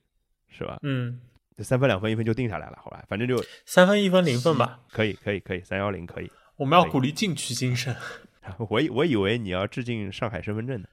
[0.48, 0.78] 是吧？
[0.82, 1.20] 嗯。
[1.58, 6.32] 三分两分一分就定下来了，好吧，反正就三分一分零分吧，可以可以可以，三幺零可以。
[6.56, 7.94] 我们要鼓励进取精神。
[8.70, 10.88] 我以我以为你要致敬上海身份证呢。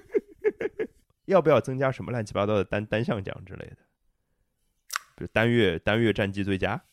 [1.24, 3.76] 要不要增加什么乱七八糟的单单项奖之类的？
[5.16, 6.84] 比如单月单月战绩最佳，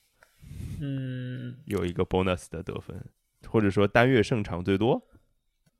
[0.79, 3.03] 嗯，有一个 bonus 的得分，
[3.47, 5.01] 或者说单月胜场最多。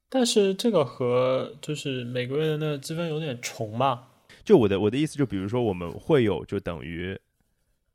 [0.10, 4.08] 但是这个和就是每个月的那个积分有点重嘛。
[4.44, 7.20] 就我的我的意思，就比如说我们会有，就等于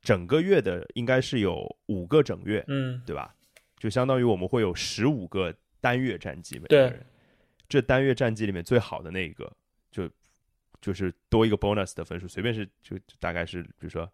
[0.01, 3.35] 整个月的应该是有五个整月，嗯，对吧？
[3.79, 7.07] 就相当于我们会有十五个单月战绩，每个人，
[7.69, 9.53] 这单月战绩里面最好的那一个，
[9.93, 10.11] 就
[10.81, 14.11] 就是多一个 bonus 的分数，随便是就大概是比如说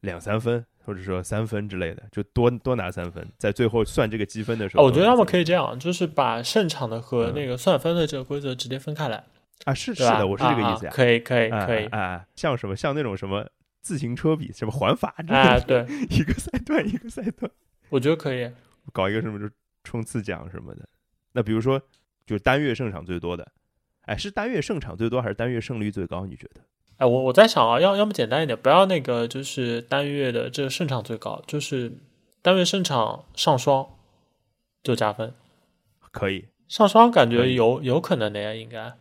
[0.00, 9.22] 两三分，或者说三分之类的，就多多拿三分，在最后算这个积分的时候，我觉得他们可以这样，就是把胜场的和那个算分的这个规则直接分开来。
[9.64, 10.90] 啊，是是的，我是这个意思呀。
[10.94, 13.46] 可以可以可以啊，像什么像那种什么
[13.82, 17.52] 自行车比什么环法啊，对， 一个赛段一个赛段，
[17.90, 18.50] 我觉得可以
[18.90, 20.88] 搞一个什么就冲刺奖什么的。
[21.32, 21.78] 那比如说，
[22.24, 23.46] 就单月胜场最多的，
[24.06, 26.24] 哎，是单月胜场最多还是单月胜率最高？
[26.24, 26.62] 你觉得？
[26.98, 31.92] 哎，我我在想啊，要要么简单一点，不要那个就是单月的这个胜场最高，就是
[32.42, 33.88] 单月胜场上双
[34.82, 35.32] 就加分，
[36.12, 38.92] 可以上双感觉有有可能的呀，应该。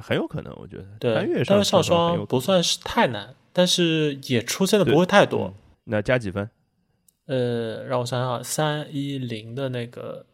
[0.00, 5.52] 很有可能，我觉得对单月上双不算是太难，但是也出现的不会太多。
[5.84, 6.48] 那加几分？
[7.26, 10.24] 呃，让我想想，三一零的那个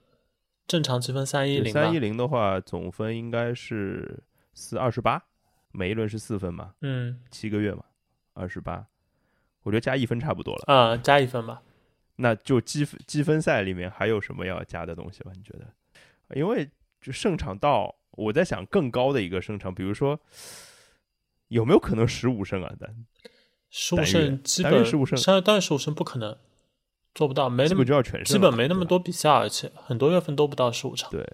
[0.67, 5.23] 正常积分三一零，三一零的话，总分应该是四二十八，
[5.75, 6.73] 每一轮是四分嘛？
[6.81, 7.85] 嗯，七个月嘛，
[8.33, 8.87] 二十八，
[9.65, 10.73] 我觉得加一分差不多了。
[10.73, 11.61] 啊，加一分吧。
[12.17, 15.33] 那就积分积分赛里面还有什么要加的东西吗？
[15.35, 15.67] 你觉得？
[16.35, 17.95] 因为就胜场到。
[18.17, 20.21] 我在想更高的一个胜场，比如说
[21.49, 22.73] 有没有可能十五胜啊？
[22.79, 23.05] 但
[23.71, 26.39] 十五胜基本十五胜，当然十五胜不可能
[27.13, 31.11] 做不到，没那么就要全胜，基本没那么多比赛，而且很多月份都不到十五场。
[31.11, 31.29] 对，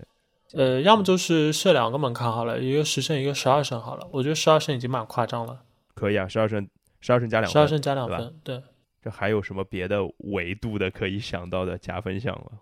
[0.55, 4.09] 呃，要么就是设两个门槛好了，一个十胜，一个十二胜好了。
[4.13, 5.63] 我觉得十二胜已经蛮夸张了。
[5.95, 6.69] 可以啊，十二胜，
[7.01, 8.63] 十二胜加两，十二胜加两分，对。
[9.03, 12.59] 这还有什么别的维度的可以想到的加分项吗？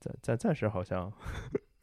[0.00, 1.12] 暂暂暂时好像，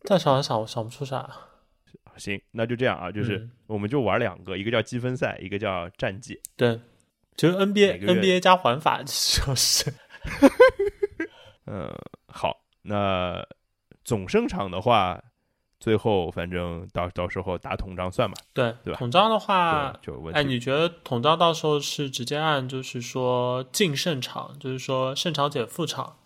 [0.04, 1.30] 暂时好像 想想不出啥。
[2.18, 6.42] 行，那就这样啊，就是嗯我们就玩两个，一个叫积分赛，一个叫战绩。
[6.58, 6.80] 对，
[7.36, 9.94] 就是 NBA NBA 加环法， 就是
[11.68, 11.90] 嗯，
[12.28, 13.46] 好，那
[14.04, 15.24] 总胜场的话，
[15.80, 20.40] 最后反正到到时候打统章算吧，对对吧统章的话就，问题。
[20.40, 26.18] 哎，你觉得统章到时候是直接按就是说净胜场，就是说胜场减负场，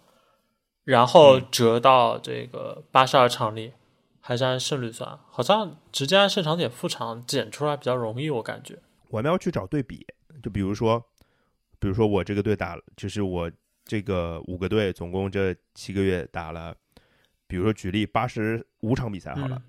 [0.84, 3.74] 然后嗯折到这个八十二场里，
[4.20, 5.20] 还是按胜率算？
[5.30, 8.80] 好像直接按胜场减负场减出来比较容易，我感觉。
[9.10, 10.04] 我们要去找对比，
[10.42, 11.00] 就比如说，
[11.80, 13.52] 比如说我这个队打了，就是我
[13.86, 16.76] 这个五个队总共这七个月打了，
[17.54, 19.64] 比如说举例八十五场比赛好了，嗯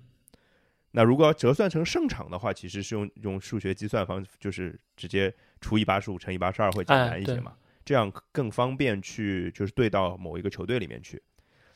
[0.89, 11.21] 那如果要折算成胜场的话，其实是用用数学计算方，就是直接除以八十五乘以八十二会简单一些嘛，这样更方便去就是对到某一个球队里面去。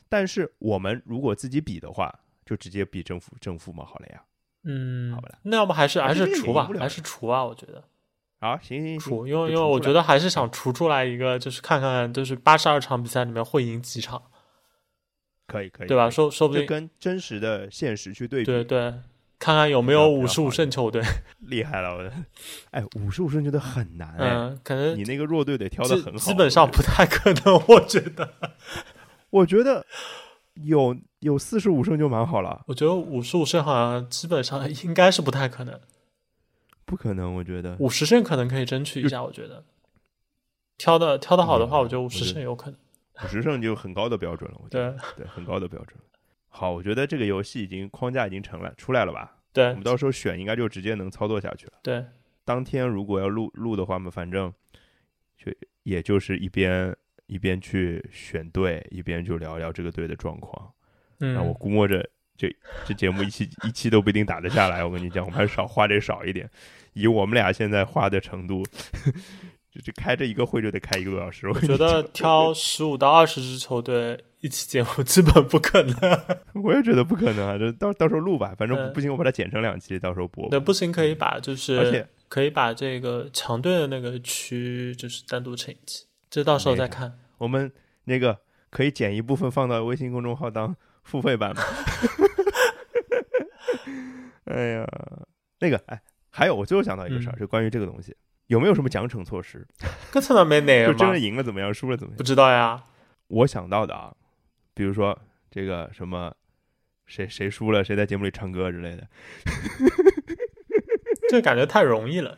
[0.08, 2.12] 但是我们如果自己比的话，
[2.44, 4.24] 就直接比正负正负嘛，好了呀。
[4.64, 7.84] 嗯，好吧那要不还是还是除吧还是除啊，我觉得
[8.40, 14.29] 好，行行行，除，因为因为我觉得还是想除出来一个，就是看看就是八十二场比赛里面会赢几场，
[15.50, 16.08] 可以可以，对吧？
[16.10, 18.94] 说说不定跟真实的现实去对比，对对，
[19.38, 21.02] 看看有没有五十五胜球队。
[21.40, 22.12] 厉害了，我的。
[22.70, 28.32] 哎，五十五胜球队很难哎，嗯，可能你那个弱队得挑的很好，基本上不太可能， 我觉得。
[29.30, 29.86] 我觉得
[30.54, 35.78] 有有四十五胜就蛮好了，我觉得五十五胜好像基本上应该是不太可能，
[36.84, 39.62] 不可能，我觉得五十胜可能可以争取一下，我觉得。
[40.76, 42.78] 挑的挑的好的话，嗯我觉得五十胜有可能。
[43.24, 45.98] 五十胜就很高的标准了，我觉得对对很高的标准。
[46.48, 49.36] 好，我觉得这个游戏已经框架已经成了出来了吧？
[49.52, 51.72] 对我们到时候选应该就直接能操作下去了。
[51.82, 52.04] 对，
[52.44, 54.52] 当天如果要录录的话嘛，反正
[55.36, 55.52] 就
[55.82, 60.72] 也就是一边一边去选队，一边就聊聊这个队的状况。
[61.20, 62.54] 嗯，那我估摸着这
[62.84, 64.84] 这节目一期一期都不一定打得下来。
[64.84, 66.48] 我跟你讲，我们还是少花这少一点。
[66.92, 68.64] 以我们俩现在花的程度，
[69.70, 71.48] 就就开这一个会就得开一个多小时。
[71.48, 75.94] 我觉得挑十五到二十支球队一起节目基本不可能。
[76.62, 80.48] 我也觉得不可能啊，就到到时候录吧，反正嗯不不行，我把它剪成两期，到时候播。
[80.50, 87.12] 那不行，可以把就是而是且可以把这个强队的那个区就是单独成一期，这到时候再看。
[87.38, 87.70] 我们
[88.04, 88.38] 那个
[88.70, 91.62] 可以剪一部分放到微信公众号当付费版吗？
[94.46, 94.86] 哎呀，
[95.60, 98.16] 那个哎，还有我最后想到一个事儿，嗯就关于这个东西，
[98.50, 99.64] 有没有什么奖惩措施？
[100.12, 101.18] 跟他们没哪个吗就真的？
[101.18, 102.22] 赢了怎么样，输了怎么样不？
[102.24, 102.84] 知道呀。
[103.28, 104.12] 我想到的啊，
[104.74, 105.16] 比如说
[105.48, 106.34] 这个什么，
[107.06, 109.06] 谁谁输了，谁在节目里唱歌之类的。
[111.30, 112.36] 这感觉太容易了，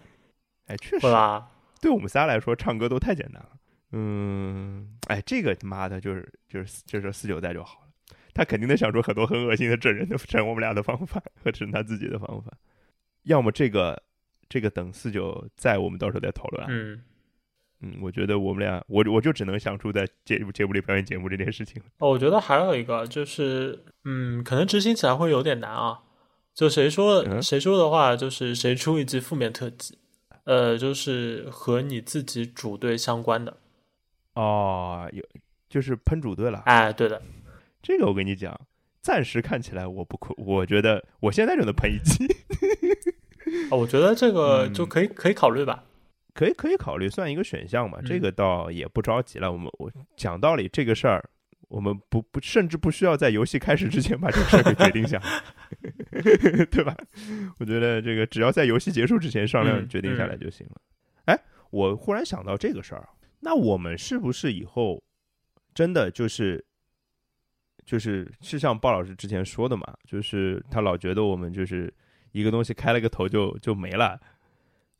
[0.66, 1.50] 哎，确实对，吧？
[1.80, 3.48] 对我们仨来说，唱歌都太简单了。
[3.92, 8.14] 嗯，哎，这个他妈的，就是就是就是四九代就好了。
[8.34, 12.52] 他肯定能想出很多很恶心的整人的 整我们俩的方法和整他自己的方法。
[13.22, 14.02] 要么这个
[14.52, 16.66] 这个等四九在，我们到时候再讨论啊。
[16.70, 17.00] 嗯，
[17.80, 21.80] 嗯，我觉得我们俩，我我就只能想出在节目节目里表演节目这件事情。
[21.96, 26.02] 哦，我觉得还有一个就是，嗯，可能执行起来会有点难啊。
[26.52, 29.96] 就谁说嗯谁说的话，就是谁出一集负面特辑，
[30.44, 33.56] 呃，就是和你自己主队相关的。
[34.34, 35.24] 哦，有
[35.70, 36.58] 就是喷主队了。
[36.66, 37.22] 哎，对的，
[37.80, 38.60] 这个我跟你讲，
[39.00, 42.26] 暂时看起来我不困，我觉得我现在就能喷一集，
[43.70, 45.84] 哦我觉得这个嗯就可以、可以考虑吧。
[46.34, 47.98] 可以可以考虑算一个选项嘛。
[48.00, 49.50] 嗯这个倒也不着急了。
[49.52, 51.22] 我们我讲道理，这个事儿
[51.68, 56.96] 我们不不甚至不需要在游戏开始之前把这个事儿给决定下来， 对吧？
[57.58, 60.80] 我觉得这个只要在游戏结束之前商量嗯决定下来就行了。
[61.26, 61.38] 哎，
[61.70, 63.08] 我忽然想到这个事儿啊，
[63.40, 65.02] 那我们是不是以后
[65.74, 66.64] 真的就是？
[67.84, 71.92] 就是是像鲍老师之前说的嘛，就是他老觉得我们就是
[72.32, 74.20] 一个东西开了个头就就没了，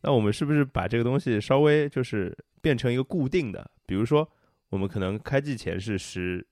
[0.03, 3.71] 那我们是不是把这个东西稍微就是变成一个固定的？
[3.85, 4.31] 比如说，
[4.69, 6.47] 我们可能开季前是十，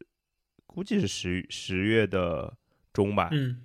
[0.66, 2.56] 估计是十十月的
[2.92, 3.60] 中吧，嗯，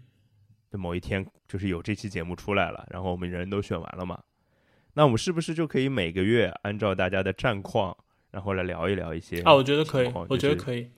[0.71, 4.22] 就某一天就是有这期节目出来了，然后我们人都选完了嘛，
[4.93, 7.95] 那我们是不是就可以每个月按照大家的战况，
[8.32, 10.89] 然后来聊一聊一些啊，我觉得可以我觉得可以。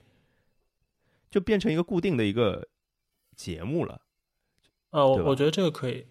[1.30, 2.66] 就变成一个固定的一个
[3.36, 4.00] 节目了，
[4.90, 6.06] 呃，我我觉得这个可以。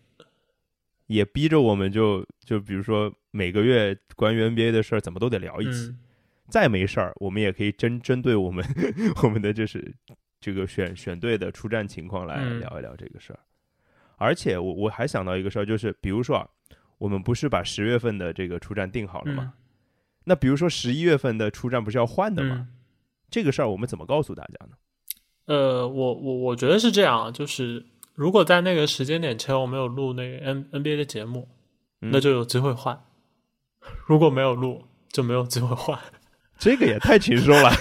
[1.07, 5.99] 也逼着我们就就比如说每个月关于 NBA 的事儿怎么都得聊一期，嗯，
[6.49, 8.65] 再没事儿，我们也可以针针对我们
[9.23, 9.95] 我们的就是
[10.41, 13.39] 这个选选队的出战情况来嗯聊一聊这个事儿。
[14.17, 16.47] 而且我我还想到一个事儿，就是比如说啊，
[16.97, 19.53] 我们不是把十月份的这个出战定好了吗？
[19.55, 19.63] 嗯
[20.29, 22.67] 那比如说十一月份的出战不是要换的吗？
[22.69, 22.73] 嗯
[23.29, 24.73] 这个事儿我们怎么告诉大家呢？
[25.45, 27.85] 呃，我我我觉得是这样，就是
[28.17, 31.47] 如果在那个时间点前我没有录那个 N NBA 的节目，
[32.01, 32.97] 嗯那就有机会换；
[34.07, 35.99] 如果没有录，就没有机会换。
[36.57, 37.71] 这个也太轻松了，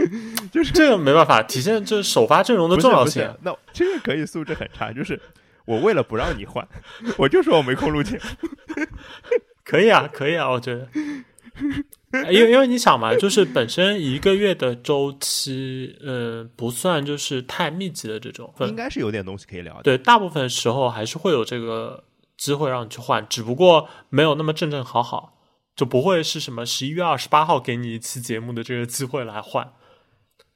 [0.50, 3.22] 就是这个没办法，体现这首发阵容的重要性。
[3.42, 5.20] 那这个可以素质很差，就是
[5.66, 6.66] 我为了不让你换，
[7.18, 8.86] 我就说我没空录节目。
[9.62, 10.88] 可以啊，可以啊，我觉得，
[12.30, 19.82] 因为因为你想嘛，就是本身一个月的周期，嗯，不算就是太密集的这种， 应该是有点东西可以聊的。
[19.82, 22.04] 对，大部分时候还是会有这个
[22.36, 25.38] 机会让你去换，只不过没有那么正正好好，
[25.74, 29.72] 就不会是什么十一月二十八号给你一期节目的这个机会来换。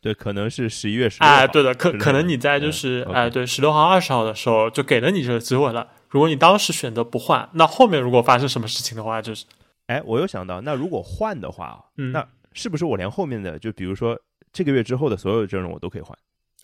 [0.03, 5.89] 对，可能是十一月十哎，对的，可可能你在就嗯是、哎，对，十六号、二十号的时候就给了你这个机会了。
[6.11, 9.47] 如果你当时选择不换，那后面如果发生什么事情的话，就是
[9.87, 14.19] 哎，我又想到，那如果换的话，嗯那是不是我连后面的，就比如说
[14.53, 16.17] 这个月之后的所有的阵容我都可以换，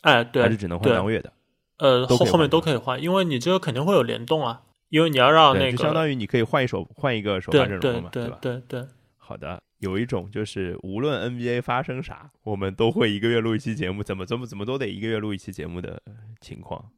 [0.02, 1.32] 哎，对还是，只能换当月的？
[1.78, 8.38] 呃，后后面都可以换因为你这个肯定会有联动啊，因为你要让，那个就相当于你可以换一手换一个首发对对阵容嘛，对吧？
[8.40, 8.84] 对对，
[9.16, 16.00] 好的，有一种就是无论 NBA 发生啥，我们都会一个月录一期节目，怎么怎么怎么都得一个月录一期节目的
[16.40, 16.90] 情况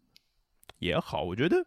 [0.79, 1.65] 也好，我觉得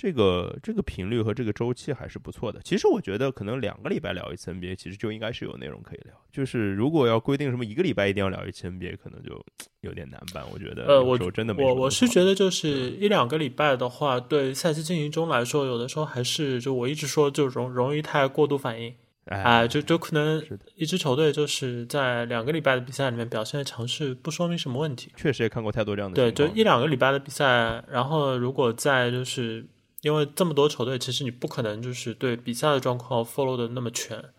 [0.00, 2.58] 这个这个频率和这个周期还是不错的。
[2.64, 6.14] 其实我觉得可能两个礼拜聊一次 NBA，其实就应该是有内容可以聊。
[6.32, 9.38] 就是如果要规定什么一个礼拜一定要聊一次 NBA，可能就
[9.82, 10.42] 有点难办。
[10.50, 18.94] 我觉得呃，我真的没我我是觉得就是一两个礼拜的话，对赛季进行中来说，有的时候还是就我一直说就容容易太过度反应，
[19.26, 20.42] 哎、哎，就就可能
[20.76, 25.12] 一支球队就是在两个礼拜的比赛里面表现强势，不说明什么问题。
[25.14, 29.66] 确实也看过太多这样的对，就一两个礼拜的比赛，然后如果在就是
[30.02, 34.32] 因为这么多球队，其实你不可能就是对比赛的状况 follow 的那么全。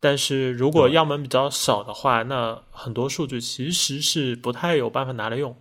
[0.00, 5.54] 但是如果样本比较少的话，那很多数据其实是不太有办法拿来用。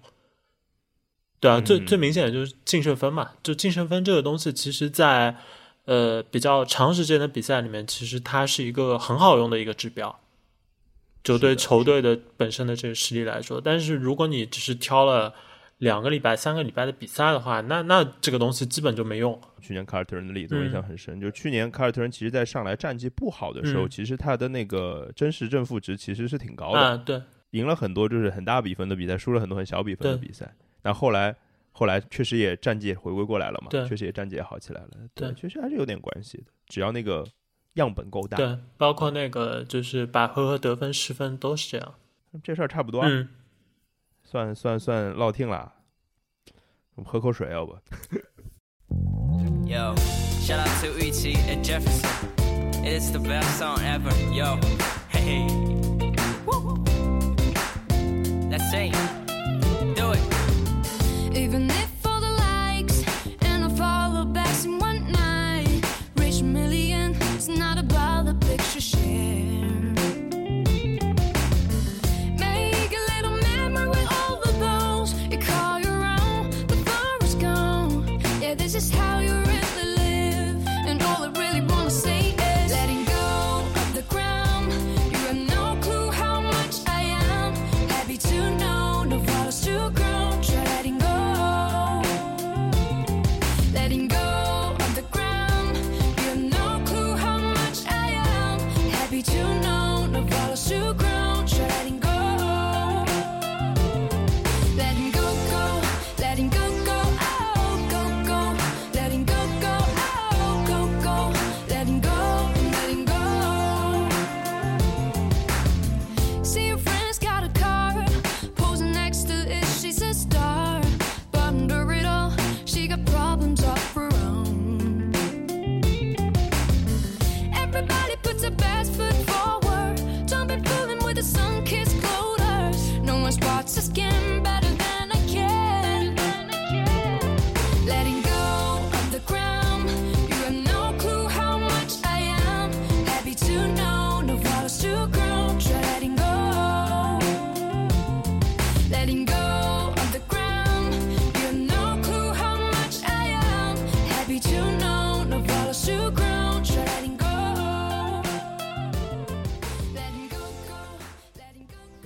[1.41, 5.35] 对啊，最嗯最明显的就是净胜分嘛，就净胜分这个东西，其实在
[5.85, 10.19] 呃比较长时间的比赛里面，其实它是一个很好用的一个指标。
[11.21, 15.35] 就对球队的本身的这个实力来说，但是如果你只是挑了
[15.79, 19.39] 两个礼拜、三个礼拜的比赛的话，那那这个东西基本就没用。
[19.61, 20.83] 去年凯尔特人的例子我印象嗯。
[20.83, 23.89] 很深，就去年凯尔特人其实在上来战绩不好的时候，嗯。
[23.89, 27.21] 其实他的那个真实正负值其实是挺高的，啊，对，
[27.51, 30.53] 赢了很多就是很大比分的比赛，输了很多很小比分的比赛。
[30.81, 31.33] 那后来
[31.71, 33.87] 后来确实也战绩也回归过来了嘛，对。
[33.87, 37.25] 确实也战绩也好起来了，对确实还是有点关系的，只要那个
[37.75, 41.93] 样本够大，对，包括那个就是百回合得分、失分都是这样。
[42.43, 43.27] 这事儿差不多啊，嗯，
[44.29, 45.73] 算算算落听了，
[46.93, 47.75] 我们喝口水要不
[49.65, 49.95] ？Yo,
[50.39, 52.07] shout out to Ichi and Jefferson.
[52.83, 54.11] It's the best song ever.
[54.31, 54.59] Yo,
[55.09, 55.47] hey,
[56.45, 56.77] Woo.
[58.51, 58.93] let's sing.
[59.95, 60.21] Do it.
[61.35, 61.88] Even if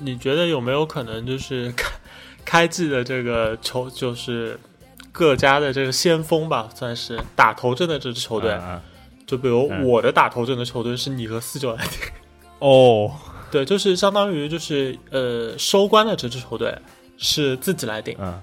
[0.04, 1.92] 你觉得有没有可能就是 开
[2.46, 4.60] 开季的这个球就是
[5.12, 8.82] 各家的这个先锋吧，算是打头阵的这支球队，啊啊
[9.26, 12.00] 就比如嗯我的打头阵的球队是你和四九来定。
[12.60, 13.12] 哦，
[13.52, 16.76] 对，就是相当于就是呃收官的这支球队
[17.18, 18.42] 是自己来定，嗯，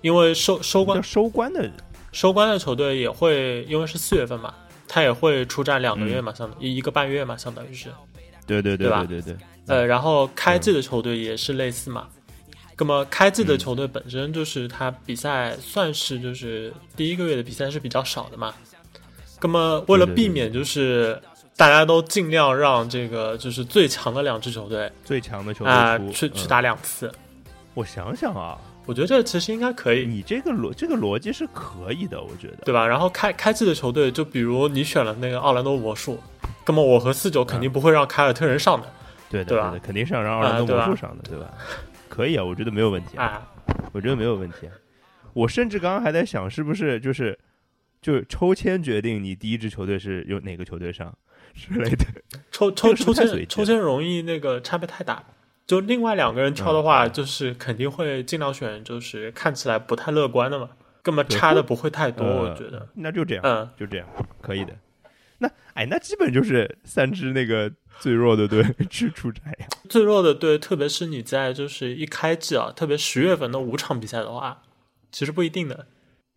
[0.00, 1.70] 因为收收官收官的，
[2.12, 4.54] 收官的球队也会因为是四月份嘛，
[4.88, 7.88] 他也会出战两个月嘛，相当一一个半月嘛，相当于是。
[8.46, 9.04] 对对对对吧？
[9.04, 9.36] 对对对，
[9.66, 12.06] 呃，然后开季的球队也是类似嘛。
[12.78, 18.54] 那么开季的球队本身就是他比赛算是就是第一个月的比赛是比较少的嘛。
[19.40, 21.20] 那么为了避免就是
[21.56, 27.10] 大家都尽量让这个就是最强的两支球队最强的球啊、队出去去嗯打两次，
[27.74, 32.58] 我想想啊，我觉得这其实应该可以，你这个逻这个逻辑是可以的，我觉得。
[32.64, 32.86] 对吧？
[32.86, 36.18] 然后开开季的球队，就比如你选了那个奥兰多魔术，
[36.66, 38.86] 那么我和四九肯定不会让凯尔特人上的
[39.30, 41.50] 对的，对吧的，肯定是要让奥兰多啊对吧魔术上的，对吧？
[42.08, 43.52] 可以啊，我觉得没有问题啊，啊。
[43.92, 44.72] 我觉得没有问题啊。
[45.32, 47.38] 我甚至刚刚还在想，是不是就是
[48.00, 51.12] 就是抽签决定你第一支球队是有哪个球队上
[51.54, 52.04] 之类的。
[52.50, 55.22] 抽抽抽签抽签容易那个差别太大。
[55.66, 60.68] 就另外两个人挑的话，嗯就是肯定会尽量选，就是看起来不太乐观的嘛，
[61.02, 62.86] 根本差的不会太多，呃我觉得。
[62.94, 64.06] 那就这样，嗯，就这样，
[64.40, 64.72] 可以的。
[65.38, 67.70] 那哎，那基本就是三支那个
[68.00, 69.66] 最弱的队 去出战呀。
[69.88, 74.62] 最弱的队，特别是你在就是一开季啊，特别十月份的五场比赛的话，
[75.12, 75.86] 其实不一定的，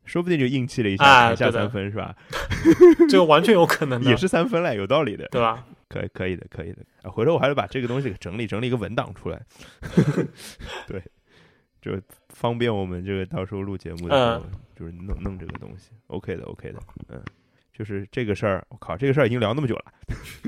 [0.06, 2.16] 说不定就硬气了一下，哎砍下三分是吧？
[3.10, 5.28] 这个完全有可能的，也是三分嘞，有道理的。
[5.32, 5.66] 对吧？
[5.88, 6.80] 可以可以的，可以的。
[7.02, 9.42] 啊，回头我还得把这个东西给整理整理一个文档出来，
[10.86, 11.02] 对，
[11.82, 14.46] 就方便我们这个到时候录节目的时候，
[14.76, 15.90] 就是弄弄这个东西。
[16.08, 17.20] OK 的，OK 的，嗯，
[17.80, 19.94] 就是这个事儿，我靠，这个事儿已经聊那么久了。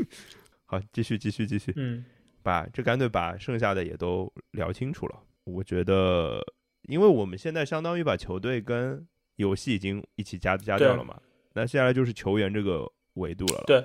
[0.68, 2.04] 好，继续继续继续，嗯
[2.44, 5.18] 把这干脆把剩下的也都聊清楚了。
[5.46, 6.42] 我觉得，
[6.90, 9.08] 因为我们现在相当于把球队跟
[9.38, 11.22] 游戏已经一起加加掉了嘛，
[11.54, 13.64] 那接下来就是球员这个维度了。
[13.66, 13.82] 对，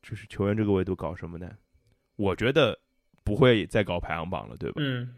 [0.00, 1.50] 就是球员这个维度搞什么呢？
[2.14, 2.78] 我觉得
[3.24, 4.76] 不会再搞排行榜了，对吧？
[4.78, 5.12] 嗯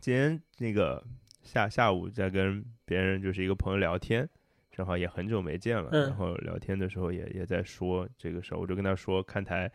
[0.00, 1.00] 今天那个
[1.44, 4.28] 下下午在跟别人就是一个朋友聊天，
[4.76, 9.70] 正好也很久没见了，嗯然后聊天的时候也也在说这个事儿，我就跟他说看台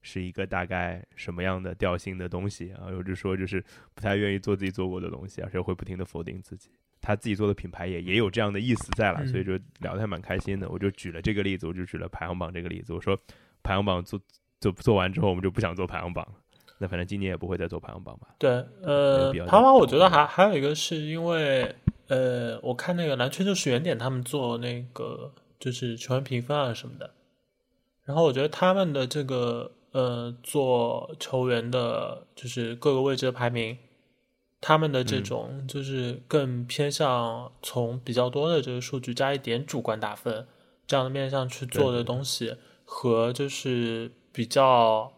[0.00, 3.62] 是一个大概什么样的调性的东西啊，我就说就是
[3.94, 6.70] 不太愿意做自己做过的东西，而且会不停的否定自己。
[7.00, 10.68] 他自己做的品牌也也有这样的意思在了，嗯所以就聊得还蛮开心的。
[10.70, 13.16] 我就举了这个例子，我就举了排行榜这个例子，我说
[13.62, 14.18] 排行榜做
[14.60, 16.32] 做做完之后，我们就不想做排行榜了。
[16.78, 18.28] 那反正今年也不会再做排行榜吧？
[18.38, 18.50] 对，
[18.82, 21.74] 呃排行榜我觉得还还有一个是因为，
[22.08, 27.10] 呃，我看那个篮圈就是原点他们做那个就是球员评分啊什么的，
[28.04, 33.76] 然后我觉得他们的这个呃做球员的，就是各个位置的排名，
[34.60, 35.24] 他们的这嗯。
[35.24, 40.46] 种就是更偏向从比较多的这个数据加一点主观打分
[40.86, 45.12] 这样的面向去做的东西，和就是比较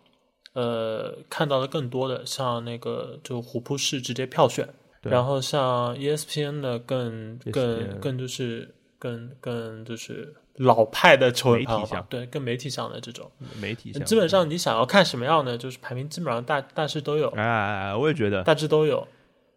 [0.55, 13.31] 呃看到的更多的像那个就虎扑是直接票选，对然后像 E ESPN 的更更更就是更更就是老派的球员媒体向排行榜，对，更媒体向的这种。
[13.61, 19.07] 媒体上基本上你想要看什么样的，就是排名基本上大大致都有，哎，我也觉得大致都有。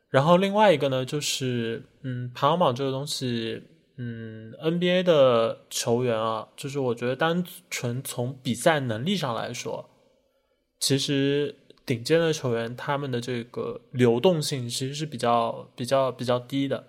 [0.10, 3.62] 然后另外一个呢，就是嗯，排行榜这个东西，
[3.98, 9.90] 嗯，NBA 的球员啊，就是我觉得单纯从比赛能力上来说，
[10.80, 11.54] 其实
[11.86, 16.88] 顶尖的球员他们的这个流动性其实是比较比较比较低的，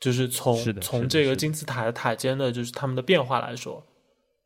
[0.00, 3.84] 就是从是从这个金字塔的塔尖的，就是他们的变化来说，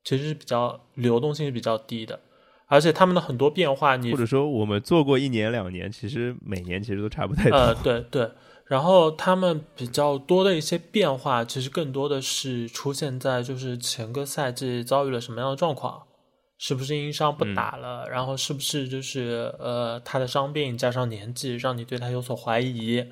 [0.04, 2.20] 其实是比较流动性是比较低的，
[2.66, 7.56] 而且他们的很多变化你或者说我们做过一年两年，其实每年其实都差不太多。
[7.56, 8.30] 呃，对对，
[8.66, 16.02] 然后他们比较多的一些变化，其实更多的是出现在就是前个赛季遭遇了什么样的状况，
[16.62, 17.54] 是不是因伤不嗯。
[17.54, 23.02] 打了，然后是不是就是呃他的伤病加上年纪让你对他有所怀疑，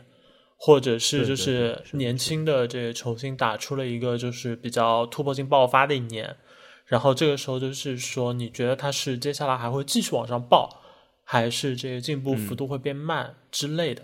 [0.58, 6.36] 或者是就是年轻的这个球星打出了一个就是比较突破性爆发的一年，
[6.84, 10.82] 然后这个时候就是说你觉得他是接下来还会继续往上爆，
[11.24, 14.02] 还是这个进步幅度会变慢之类的。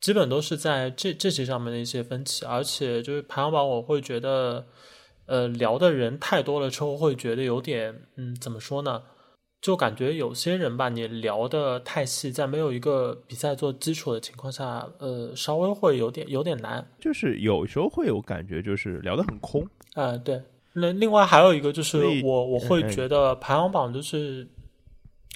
[0.00, 4.66] 基本都是在这这些上面的一些分歧，而且就是排行榜，我会觉得，
[5.26, 9.02] 呃，聊的人太多了之后，会觉得有点，嗯，怎么说呢？
[9.60, 16.86] 就感觉有些人吧，你聊的太细，在没有一个比赛做基础的情况下，呃，稍微会有点有点难。
[17.00, 19.66] 就是有时候会有感觉，就是聊得很空。
[19.94, 20.40] 啊、对。
[20.74, 24.46] 那另外还有一个就是我我会嗯觉得排行榜就是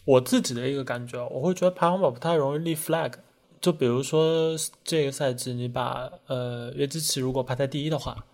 [0.05, 3.15] 我自己的一个感觉，我会觉得排行榜不太容易立 flag。
[3.61, 8.25] 就比如说这个赛季，你把呃约基奇如果排在第一的话，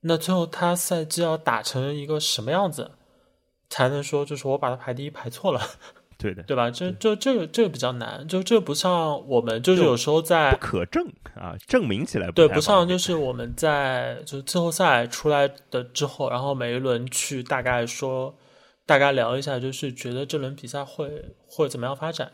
[0.00, 2.92] 那最后他赛季要打成一个什么样子，
[3.68, 5.60] 才能说就是我把他排第一排错了？
[6.18, 6.70] 对的，对吧？
[6.70, 18.34] 这这这个这个比较难，就这不像我们就是有时候在不可证啊，证明起来对，不像就是我们在就季后赛出来的之后，然后每一轮去大概说，
[18.86, 22.32] 大概聊一下，就是觉得这轮比赛会会怎么样发展，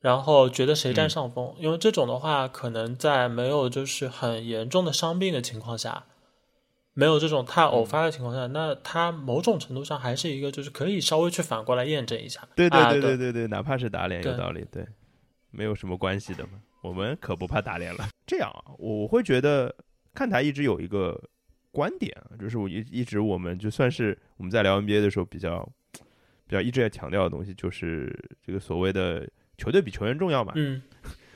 [0.00, 1.54] 然后觉得谁占嗯上风。
[1.60, 6.04] 因为这种的话，可能在没有就是很严重的伤病的情况下，
[6.94, 12.40] 没有这种太嗯偶发的情况下，那它某种程度上还是一个就是可以稍微去反过来验证一下。
[12.54, 14.86] 对对啊对对对对，哪怕是打脸有道理，对，
[15.50, 16.62] 没有什么关系的嘛。
[16.82, 18.08] 我们可不怕打脸了。
[18.26, 19.74] 这样啊，我会觉得
[20.14, 21.20] 看台一直有一个
[21.72, 25.68] 观点啊，就是我一一直我们就算是我们在聊 NBA 的时候比较
[26.46, 28.14] 比较一直在强调的东西，就是
[28.46, 30.52] 这个所谓的球队比球员重要嘛。
[30.56, 30.82] 嗯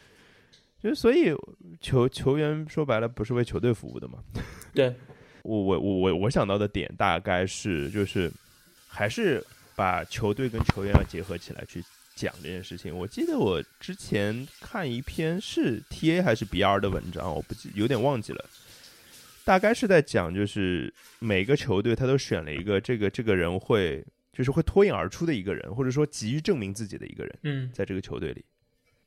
[0.81, 1.35] 就是所以
[1.81, 4.19] 球球员说白了不是为球队服务的嘛。
[4.73, 4.95] 对，
[5.49, 8.31] 我我我我我想到的点大概是就是
[8.87, 9.43] 还是
[9.75, 11.83] 把球队跟球员要结合起来去
[12.15, 12.95] 讲这件事情。
[12.95, 18.45] 我记得我之前看一篇是 T A 还是 B R 的文章，我不记有点忘记了。
[19.43, 27.39] 大概是在讲，就是每个球队他都选了一个这个这个人会就是会脱颖而出的一个人，或者说急于证明自己的一个人。
[27.45, 28.45] 嗯在这个球队里，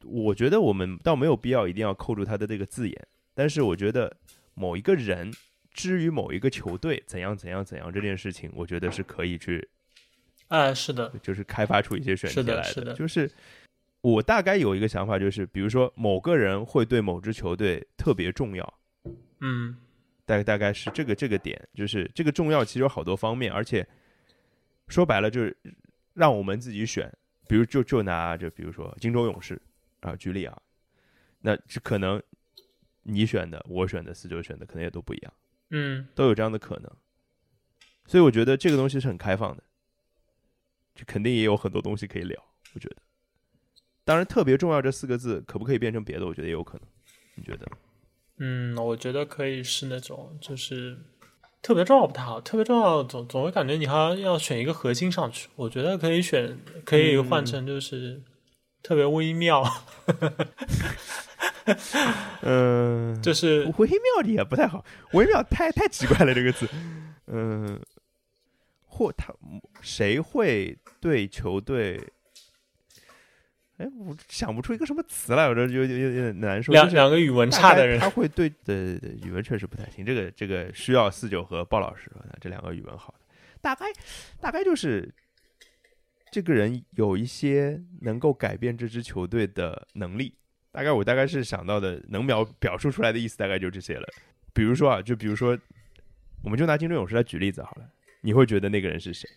[0.04, 4.18] 我觉得我们倒没有必要一定要扣住他的这个字眼，但是我觉得
[4.56, 5.32] 某一个人
[5.74, 9.68] 至于某一个球队怎样怎样怎样这件事情，我觉得是可以去
[10.50, 12.94] 哎，是的，就是开发出一些选题是的来是的。
[12.94, 13.32] 就是
[14.02, 18.74] 我大概有一个想法，就是比如说某个人会对某支球队特别重要，
[19.40, 19.78] 嗯。
[20.24, 23.86] 大大概是这个这个点，就是这个重要其实有好多方面，而且
[24.88, 25.58] 说白了就是
[26.14, 27.12] 让我们自己选，
[27.50, 29.60] 比如就就拿就比如说金州勇士
[30.00, 30.58] 啊举例啊，
[31.42, 32.22] 那这可能
[33.04, 35.34] 你选的、我选的、四九选的可能也都不一样，
[35.72, 36.92] 嗯都有这样的可能，
[38.06, 39.64] 所以我觉得这个东西是很开放的，
[40.94, 42.40] 这肯定也有很多东西可以聊，
[42.76, 42.98] 我觉得。
[44.04, 46.26] 当然，特别重要这四个字可不可以变成别的？
[46.26, 46.88] 我觉得也有可能。
[47.36, 47.66] 你觉得？
[48.40, 50.98] 嗯，我觉得可以是那种就是
[51.62, 55.48] 特别重要不太好，特别重要总总会感觉你还要要选一个核心上去。
[55.56, 58.22] 我觉得可以选，可以换成就是
[58.82, 59.64] 特别微妙，
[60.08, 60.34] 嗯，
[63.22, 64.84] 就是微妙的也不太好，
[65.14, 66.68] 微妙太太奇怪了这个词。
[67.28, 67.80] 嗯，
[68.86, 69.34] 或他
[69.82, 72.02] 谁会对球队？
[73.78, 76.72] 哎，我想不出一个什么词来，我这有有有有点难受。
[76.72, 83.26] 两两个语文差的人他，会对对对对，语文确实不太行，这个这个需要四九和鲍老师这两个语文好的，
[83.60, 83.88] 大概
[84.40, 85.12] 大概就是
[86.32, 90.36] 这个人有一些能够改变这支球队的能力，
[90.72, 94.08] 大概我大概是想到的能描表述出来的意思大概就这些了。
[94.54, 95.58] 比如说啊，就比如说，
[96.44, 97.90] 我们就拿金州勇士来举例子好了，
[98.22, 99.30] 你会觉得那个人是谁？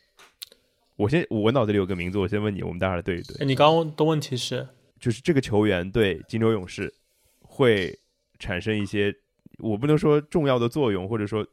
[0.97, 3.37] 我先我脑子里有个名字，我先问你，我们待会儿对一对。
[3.41, 4.69] 哎你刚刚的问题是，
[5.01, 6.93] 就是这个球员对金州勇士
[7.41, 7.99] 会
[8.39, 9.15] 产生一些，
[9.59, 11.47] 我不能说重要的作用，或者说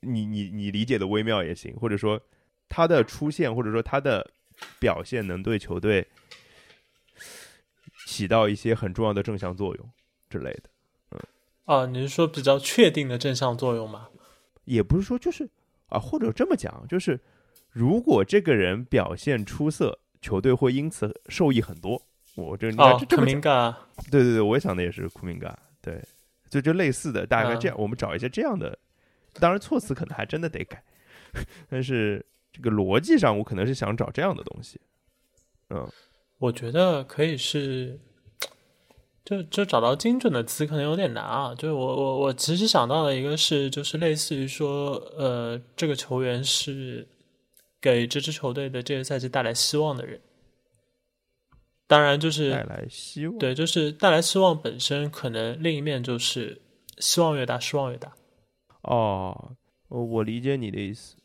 [0.00, 2.20] 你你你理解的微妙也行，或者说
[2.68, 4.30] 他的出现或者说他的
[4.78, 6.06] 表现能对球队
[8.14, 9.90] 起到一些很重要的正向作用
[10.30, 10.62] 之类的，
[11.10, 11.20] 嗯。
[11.64, 14.08] 啊，你是说比较确定的正向作用吗？
[14.64, 15.48] 也不是说就是
[15.88, 17.18] 啊，或者这么讲，就是
[17.70, 22.00] 如果这个人表现出色，球队会因此受益很多。
[22.36, 23.78] 我这你看哦这，这么讲克明嘎，
[24.10, 26.02] 对对对，我也想的也是库明嘎，对，
[26.48, 27.60] 就就类似的，大概嗯。
[27.60, 28.78] 这样，我们找一些这样的，
[29.34, 30.82] 当然措辞可能还真的得改，
[31.68, 34.80] 但是这个逻辑上，我可能是想找这样的东西，
[35.70, 35.88] 嗯，
[36.38, 37.98] 我觉得可以是，
[39.24, 41.54] 就就找到精准的词可能有点难啊。
[41.54, 47.06] 就是我我我其实想到的一个是，就是类似于说，呃，这个球员是
[47.80, 50.20] 给这支球队的这个赛季带来希望的人。
[51.86, 56.60] 当然，就是带来希望，对，就是带来希望本身，可能另一面就是
[56.98, 58.14] 希望越大，失望越大。
[58.82, 59.56] 哦，
[59.88, 61.16] 我我理解你的意思，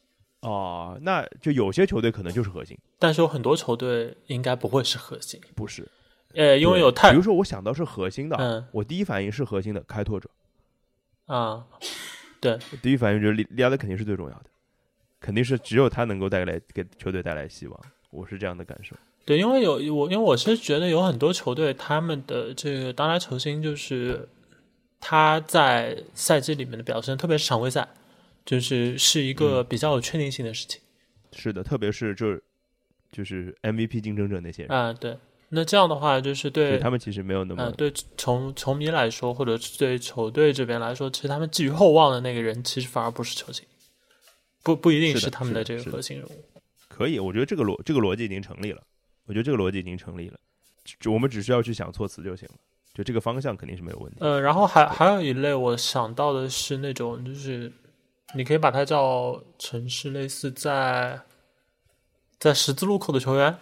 [0.42, 5.88] 哦，那就有些球队可能就是核心，但是有很多球队应该不会是核心，不是，
[6.34, 10.30] 呃，因为有太比如说我想到是核心的啊，嗯我第一反应是核心的开拓者，
[11.26, 11.66] 啊，
[12.40, 14.46] 对，第一反应就是利利亚德肯定是最重要的，
[15.20, 17.80] 肯定是只有他能够带来给球队带来希望，
[18.10, 18.96] 我是这样的感受。
[19.26, 24.28] 对，因为有我，因为我是觉得有很多球队，他们的这个当来球星就是
[25.00, 27.88] 他在赛季里面的表现，特别是常规赛，
[28.50, 30.82] 就是是一嗯个比较有确定性的事情
[31.34, 32.44] 是的，特别是就是
[33.12, 35.16] 就是 MVP 竞争者那些人，啊、对，
[35.50, 43.64] 那这样的话，就是对对他们其实没有那么、呃、对从球迷来说，或者是对球队这边来说，其实他们寄予厚望的那个人，其实反而不是球星，
[44.64, 46.44] 不不一定是他们的这个核心人物。
[46.88, 48.82] 可以，我觉得这个逻这个逻辑已经成立了。
[49.28, 50.40] 我觉得这个逻辑已经成立了，
[51.00, 52.56] 就我们只需要去想措辞就行了，
[52.96, 54.18] 就这个方向肯定是没有问题。
[54.22, 57.72] 呃，然后还还有一类我想到的是那种，就是
[58.36, 61.20] 你可以把它叫成是类似在
[62.38, 63.58] 在十字路口的球员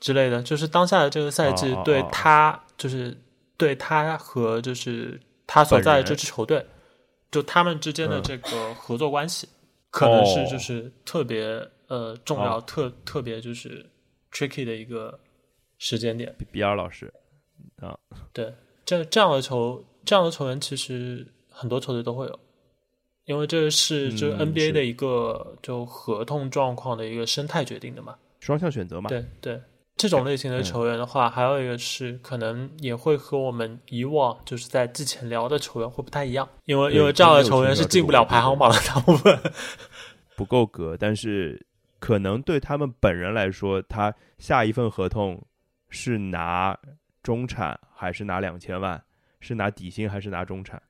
[0.00, 3.16] 之类的，就是当下的这个赛季对他，就是
[3.56, 6.64] 对他和就是他所在的这支球队，
[7.30, 9.48] 就他们之间的嗯这个合作关系，
[9.90, 11.44] 可能是哦就是特别
[11.88, 12.64] 呃重要、哦。
[12.66, 13.84] 特特别就是
[14.32, 15.18] tricky 的一个
[15.78, 16.34] 时间点。
[16.38, 17.12] 比比尔老师
[17.80, 17.98] 啊，
[18.32, 22.40] 对，这这样的球，这样的球员其实很多球队都会有，
[23.28, 28.14] 因为这是就嗯 NBA 的一个就合同状况的一个生态决定的嘛。
[28.40, 29.60] 双向选择嘛，对对，
[29.96, 30.64] 这种类型的嗯。
[30.64, 39.38] 球员的话，还有一个是可能也会和我们以往就是在之前聊的球员会不太一样，因为因为这样的球员是进不了排行榜的大部分。
[40.34, 41.66] 不够格，但是
[41.98, 45.44] 可能对他们本人来说，他下一份合同
[45.90, 46.78] 是拿
[47.22, 49.02] 中产还是拿两千万，
[49.40, 50.80] 是拿底薪还是拿中产，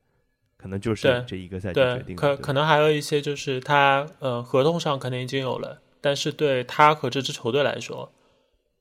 [0.58, 2.20] 可能就是这一个赛季决，定的。
[2.20, 8.12] 可可能还有一些就是他呃合同上可能已经有了，但是对他和这支球队来说，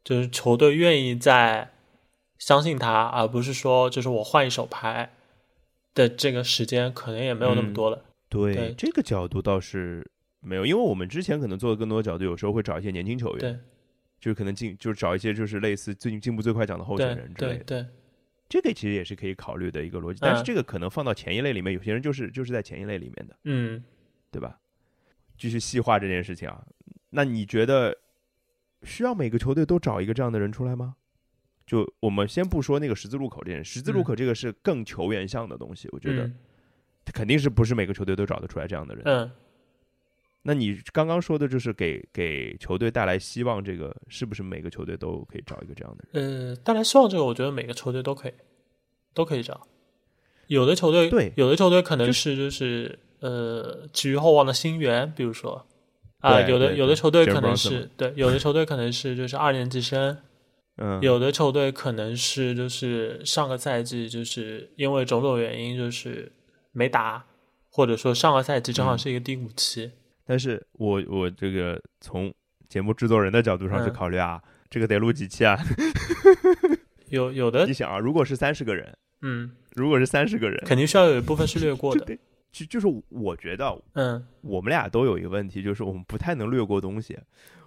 [0.03, 1.69] 就是球队愿意在
[2.39, 5.11] 相信他，而不是说就是我换一手牌
[5.93, 8.03] 的这个时间可能也没有那么嗯多了。
[8.29, 10.05] 对对这个角度倒是
[10.41, 13.59] 没有，因为我们之前可能做的更多角度，有时候会找一些年轻球员，对
[14.19, 17.85] 就是可能进就是找一些就是类似最近进步最快奖的候选人之类的，对对，
[18.49, 20.19] 这个其实也是可以考虑的一个逻辑。
[20.21, 23.37] 但是嗯这个可能放到前一类里面，有些人就是就是在前一类里面的。
[23.43, 23.83] 嗯
[24.29, 24.59] 对吧？
[25.37, 26.65] 继续细化这件事情啊，
[27.11, 27.97] 那你觉得
[28.83, 30.95] 需要每个球队都找一个这样的人出来吗？
[31.65, 36.31] 就我们先不说那个十字路口这件事，十字路口这个是更球员向的东西，我觉得
[37.13, 39.03] 肯定是不是每个球队都找得出来这样的人。
[39.05, 39.31] 嗯
[40.47, 46.51] 那你刚刚说的就是给给球队带来希望，这个是不是每个球队都可以找一个这样的人？
[46.51, 48.33] 呃，带来希望这个，我觉得每个球队都可以
[49.13, 49.67] 都可以找。
[50.47, 55.67] 有的球队对有的球队可能就是就是呃寄予厚望的新援，比如说
[56.19, 60.17] 啊、对有的有的球队可能是对，有的球队可能是就是二年级生，
[60.77, 66.31] 嗯，有的球队可能是就是上个赛季就是因为种种原因就是
[66.71, 67.25] 没打，
[67.69, 69.91] 或者说上个赛季正好嗯是一个低谷期。
[70.27, 72.33] 但是我我这个从
[72.67, 75.57] 节目制作人的角度上去嗯考虑啊，这个得录几期啊？
[77.09, 82.05] 有有的你想啊，如果是三十个人，嗯，如果是三十个人，肯定需要有一部分是略过的。
[82.51, 87.17] 就就就是我觉得嗯，我们俩都有一个问题，就是我们不太能略过东西。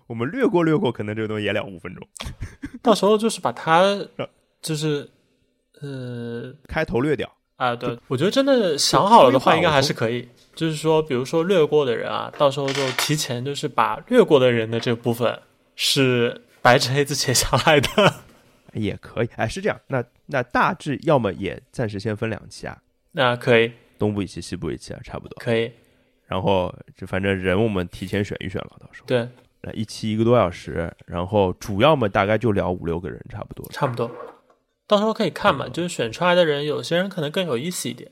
[0.07, 2.07] 我们略过略过，可能这个东西也两五分钟。
[2.83, 3.83] 到时候就是把它
[4.61, 5.09] 就是
[5.81, 10.27] 呃开头略掉，啊，对，我觉得真的想好了的话，应该还是可以。
[10.55, 15.39] 就是说，比如说略过的人啊，到时候就提前就是把略过的人的这部分
[15.77, 18.15] 是白纸黑字写下来的。
[18.73, 19.29] 也可以。
[19.37, 19.79] 哎，是这样。
[19.89, 22.79] 那那大致要么也暂时先分两期啊，
[23.13, 25.37] 那可以，东部一期，西部一期啊，差不多。
[25.39, 25.71] 可以，
[26.27, 29.29] 然后就反正人我们提前选一选了，到时候对，
[29.61, 33.67] 那一期一个多小时，然后主要嘛大概就聊五六个人，差不多。
[33.71, 34.11] 差不多。
[34.91, 35.73] 到时候可以看嘛，嗯。
[35.73, 38.11] 就是选出来的人，有些人可能更有意思一点，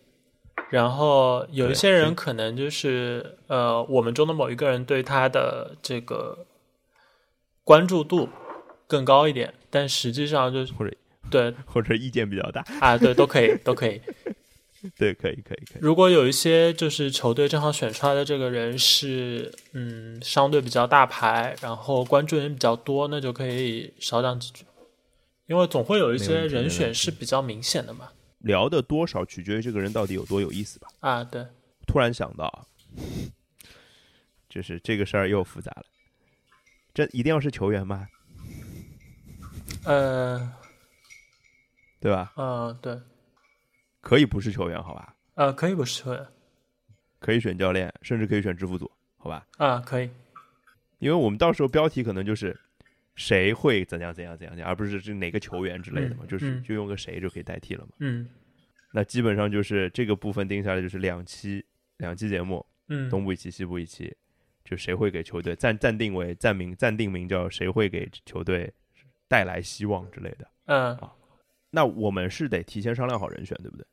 [0.70, 6.46] 然后有一些人可能就是呃，我们中的某一个人对他的这个
[7.64, 8.28] 关注度
[8.86, 10.96] 更高一点，但实际上就是或者
[11.28, 11.52] 对。
[11.66, 14.00] 或者意见比较大，啊，对，都可以，都可以。
[14.96, 15.78] 对，可以，可以，可以。
[15.80, 24.64] 如果有一些就是球队正好选出来的这个人是嗯相对比较大牌，然后关注人比较多，那就可以少讲几句，
[25.48, 28.10] 因为总会有一些人选是比较明显的嘛。
[28.40, 30.88] 聊的多少取决于这个人到底有多有意思吧。
[31.00, 31.44] 啊，对，
[31.86, 32.62] 突然想到啊，
[34.48, 35.84] 就是这个事儿又复杂了。
[36.94, 38.06] 这一定要是球员吗？
[39.84, 40.52] 呃，
[41.98, 42.32] 对吧？
[42.36, 43.00] 呃，对，
[44.00, 45.16] 可以不是球员，好吧？
[45.34, 46.26] 呃，可以不是球员
[47.18, 49.46] 可以选教练，甚至可以选制服组，好吧？
[49.56, 50.10] 啊，可以，
[50.98, 52.58] 因为我们到时候标题可能就是
[53.18, 57.90] 谁会怎样怎样怎样怎样，而不是是哪个球员之类的嘛，嗯就是嗯就用个谁就可以代替了嘛。
[57.98, 58.28] 嗯
[58.94, 61.62] 那基本上就是这个部分定下来，就是两期
[61.98, 64.16] 两期节目，嗯，东部一期，西部一期，
[64.64, 68.72] 就谁会给球队暂暂定为暂名暂定名叫谁会给球队
[69.28, 70.48] 带来希望之类的。
[70.66, 70.96] 嗯
[71.70, 73.86] 那我们是得提前商量好人选，对不对？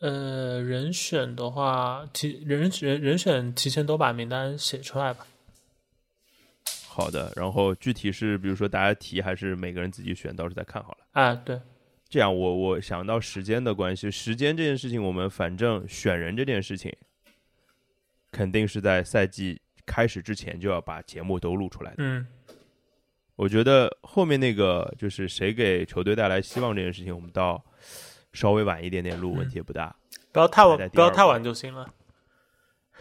[0.00, 5.24] 呃，人选的话，提人人人选提前都把名单写出来吧。
[6.96, 10.98] 好的，然后具体是比如说大家提还是每个人自己选，到时候再看好了。
[11.12, 11.60] 啊，对，
[12.08, 16.90] 这样我我想到时间的关系，时间这件事情，我们反正选人这件事情，
[18.32, 21.96] 肯定是在赛季开始之前就要把节目都录出来的。
[21.98, 22.26] 嗯
[23.36, 27.62] 我觉得后面那个就是谁给球队带来希望这件事情，我们到
[28.32, 29.94] 稍微晚一点点录，问题也不大，
[30.32, 31.86] 不要太晚，不要太晚就行了。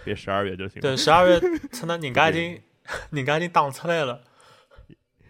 [0.04, 0.82] 别十二月就行了。
[0.82, 2.62] 对，十二月可能人家已经
[3.10, 4.22] 人家已经打出来了。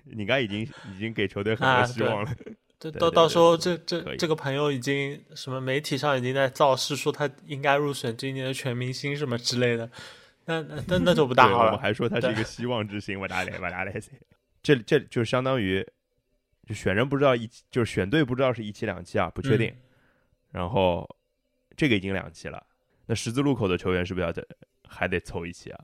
[0.03, 2.31] 你刚已经已经给球队很啊多希望了。
[2.77, 9.89] 这到到时候这这这个朋友已经什么媒体上已经在造势说他应该入选今年的全明星什么之类的，
[10.45, 11.67] 那那那那就不 大，好了。
[11.67, 14.03] 我们还说他是一个希望之星，我打脸，我打脸。
[14.61, 15.85] 这这就相当于
[16.67, 19.69] 就选人不知道一，就是选队不知道是一期两期啊，不确定。
[19.69, 19.81] 嗯
[20.51, 21.05] 然后
[21.75, 22.65] 这个已经两期了，
[23.05, 24.45] 那十字路口的球员是不是要得
[24.87, 25.83] 还得凑一期啊？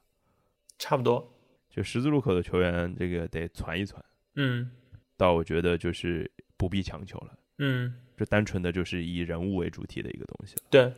[0.78, 1.31] 差不多。
[1.72, 4.04] 就十字路口的球员，这个得传一传。
[4.36, 4.70] 嗯
[5.18, 10.62] 倒我觉得就是不必强求了，嗯，这单纯的就是以人物为主题的一个东西了。
[10.70, 10.92] 对，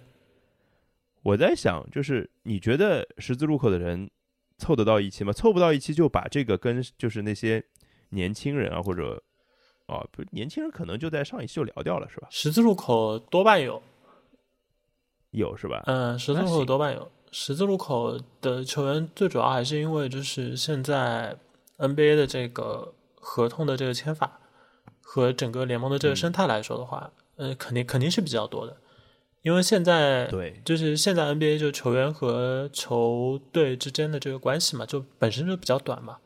[1.21, 4.09] 我在想，就是你觉得十字路口的人
[4.57, 5.33] 凑得到一起吗？
[5.33, 7.61] 凑不到一起就把这个跟就是那些
[8.09, 9.21] 年轻人啊，或者
[9.87, 12.27] 啊，不，年轻人可能就在上一期就聊掉了，是吧？
[12.31, 13.83] 十字路口多半有，
[15.31, 15.83] 有是吧？
[15.87, 17.11] 嗯，十字路口多半有。
[17.33, 21.35] 十字路口的球员最主要还是因为就是现在
[21.79, 24.39] NBA 的这个合同的这个签法
[25.01, 26.15] 和整个联盟的这个嗯。
[26.15, 28.77] 生态来说的话，呃，肯定肯定是比较多的，
[29.41, 36.19] 因为现在对，就是现在 NBA 就球员和球队之间的这个关系嘛，就本身就比较短嘛。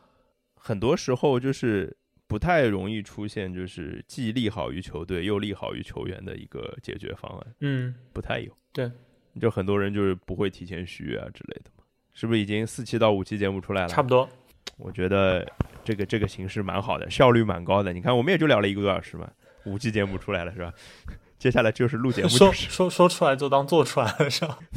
[0.55, 1.95] 很多时候就是
[2.27, 8.51] 不太容易出现，就是既利好于球队又利好于球员的一个解决方案，嗯，不太有。
[8.73, 8.91] 对，
[9.39, 11.83] 就很多人就是不会提前续约啊之类的嘛，
[12.13, 13.87] 是不是已经四期到五期节目出来了？
[13.87, 14.27] 差不多。
[14.77, 15.45] 我觉得
[15.83, 17.91] 这个这个形式蛮好的，效率蛮高的。
[17.93, 19.27] 你看，我们也就聊了一个多小时嘛，
[19.65, 20.73] 五期节目出来了是吧？
[21.39, 24.59] 接下来就是录节目，说就是说说出来就当做出来了，是吧？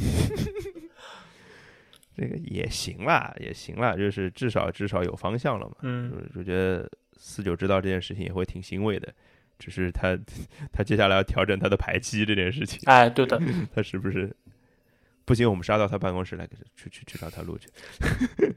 [2.15, 5.75] 这个也行啦，也行啦，就是至少至少有方向了嘛。
[5.81, 9.11] 嗯，就觉得四九知道这件事情也会挺欣慰的，
[9.57, 10.17] 只是他
[10.71, 13.41] 他接下来要调整他的排期这件事情，哎，对的，
[13.73, 14.35] 他是不是
[15.25, 15.49] 不行？
[15.49, 17.69] 我们杀到他办公室来，去去去找他录去。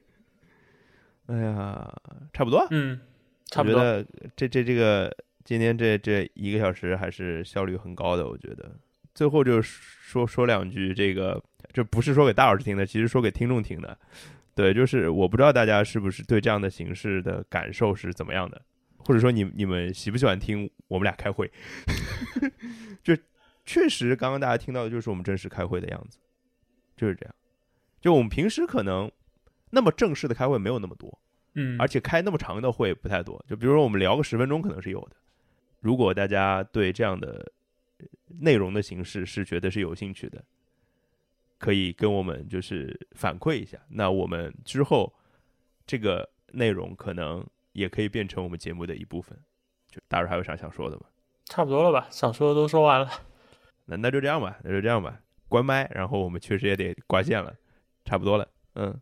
[1.27, 1.95] 哎呀，
[2.33, 3.01] 差不多，嗯，
[3.47, 3.79] 差不多。
[3.79, 4.07] 我觉得
[4.37, 8.71] 这这这个今天这这一个小时还是效率很高的，我觉得。
[9.15, 11.43] 最后就说说两句，这个
[11.73, 13.97] 这不是说给大老师听的，其实说给听众听的。
[14.55, 18.61] 对，就是我不知道大家是不是对这样的形式的感受是怎么样的，
[18.99, 21.51] 或者说你你们喜不喜欢听我们俩开会？
[23.03, 23.17] 就
[23.65, 26.19] 确实，刚刚大家听到的就是我们正式开会的样子，
[26.97, 27.35] 就是这样。
[28.01, 29.11] 就我们平时可能
[29.71, 31.19] 那么正式的开会没有那么多，
[31.55, 33.43] 嗯，而且开那么长的会不太多。
[33.49, 35.17] 就比如说我们聊个十分钟，可能是有的。
[35.81, 37.53] 如果大家对这样的
[37.99, 38.07] 呃
[38.41, 40.45] 内容的形式是觉得是有兴趣的，
[41.59, 43.79] 可以跟我们就是反馈一下。
[43.89, 45.13] 那我们之后
[45.87, 49.39] 这个内容可能也可以变成我们节目的一部分。
[49.89, 51.03] 就大家还有啥想说的吗？
[51.45, 53.09] 差不多了吧，想说的都说完了。
[53.85, 55.91] 那那就这样吧，那就这样吧，关麦。
[55.95, 57.55] 然后我们确实也得挂线了，
[58.05, 59.01] 差不多了，嗯。